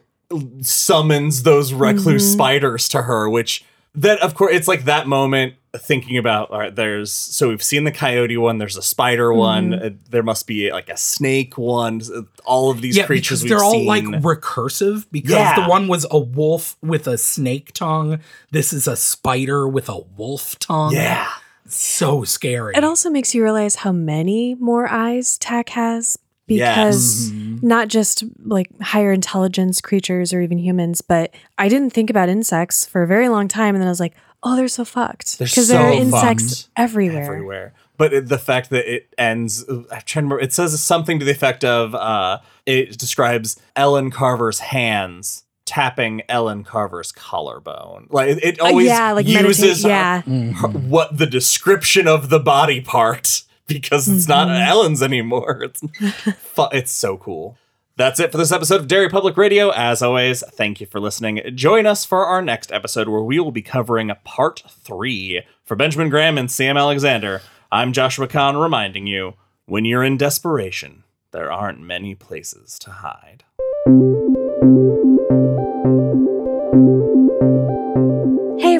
[0.62, 3.64] summons those recluse spiders to her, which
[3.94, 7.86] then of course it's like that moment thinking about all right there's so we've seen
[7.86, 12.02] the coyote one there's a spider one uh, there must be like a snake one
[12.46, 13.86] all of these yeah, creatures because we've they're all seen.
[13.86, 15.62] like recursive because Yeah.
[15.62, 18.20] the one was a wolf with a snake tongue.
[18.52, 20.94] This is a spider with a wolf tongue.
[20.94, 21.28] yeah
[21.68, 22.74] So scary.
[22.76, 26.18] It also makes you realize how many more eyes Tak has
[26.58, 27.64] because Mhm.
[27.64, 32.86] not just like higher intelligence creatures or even humans, but I didn't think about insects
[32.86, 33.76] for a very long time.
[33.76, 35.38] And then I was like, oh, they're so fucked.
[35.38, 37.24] They're Because there are insects everywhere.
[37.24, 37.74] everywhere.
[37.98, 41.26] But it, the fact that it ends, I'm trying to remember, it says something to
[41.26, 48.08] the effect of uh, it describes Ellen Carver's hands tapping Ellen Carver's collarbone.
[48.10, 49.84] Like it, it Uh, always yeah, like uses.
[49.84, 50.22] Yeah.
[50.22, 53.44] her- what the description of the body part
[53.74, 54.68] because it's not Mhm.
[54.68, 55.64] Ellen's anymore.
[55.64, 55.82] It's
[56.40, 57.58] fu- it's so cool.
[57.98, 59.70] That's it for this episode of Derry Public Radio.
[59.72, 61.42] As always, thank you for listening.
[61.56, 65.44] Join us for our next episode where we will be covering part three.
[65.66, 67.42] For Benjamin Graham and Sam Alexander,
[67.72, 69.34] I'm Joshua Kahn reminding you
[69.66, 73.44] when you're in desperation, there aren't many places to hide.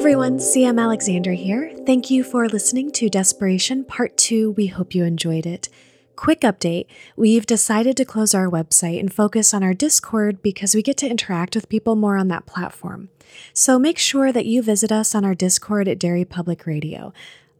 [0.02, 1.72] Everyone, Sam Alexander here.
[1.86, 4.50] Thank you for listening to Desperation Part 2.
[4.50, 5.68] We hope you enjoyed it.
[6.16, 10.82] Quick update we've decided to close our website and focus on our Discord because we
[10.82, 13.10] get to interact with people more on that platform.
[13.52, 17.12] So make sure that you visit us on our Discord at Derry Public Radio.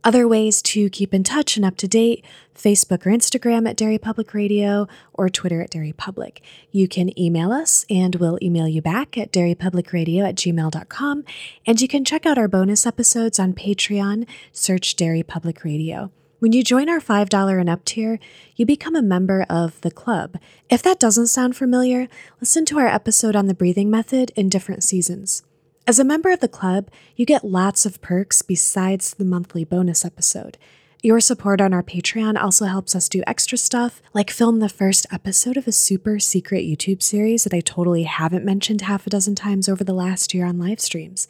[0.04, 2.24] Other ways to keep in touch and up to date
[2.56, 6.42] Facebook or Instagram at Derry Public Radio or Twitter at Derry Public.
[6.72, 11.24] You can email us and we'll email you back at derrypublicradio at gmail.com.
[11.66, 14.26] And you can check out our bonus episodes on Patreon.
[14.50, 16.10] Search Derry Public Radio.
[16.40, 18.18] When you join our $5 and up tier,
[18.56, 20.38] you become a member of the club.
[20.68, 22.08] If that doesn't sound familiar,
[22.40, 25.44] listen to our episode on the breathing method in different seasons.
[25.84, 30.04] As a member of the club, you get lots of perks besides the monthly bonus
[30.04, 30.56] episode.
[31.02, 35.06] Your support on our Patreon also helps us do extra stuff, like film the first
[35.10, 39.34] episode of a super secret YouTube series that I totally haven't mentioned half a dozen
[39.34, 41.26] times over the last year on live streams.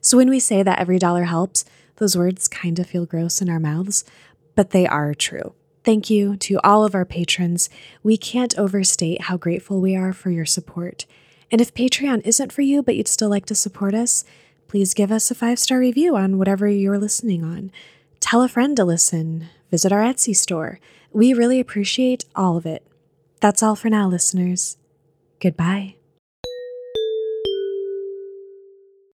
[0.00, 1.64] So when we say that every dollar helps,
[1.98, 4.04] those words kind of feel gross in our mouths,
[4.56, 5.54] but they are true.
[5.84, 7.70] Thank you to all of our patrons.
[8.02, 11.06] We can't overstate how grateful we are for your support.
[11.50, 14.24] And if Patreon isn't for you, but you'd still like to support us,
[14.68, 17.70] please give us a five star review on whatever you're listening on.
[18.20, 19.48] Tell a friend to listen.
[19.70, 20.80] Visit our Etsy store.
[21.12, 22.86] We really appreciate all of it.
[23.40, 24.76] That's all for now, listeners.
[25.40, 25.95] Goodbye.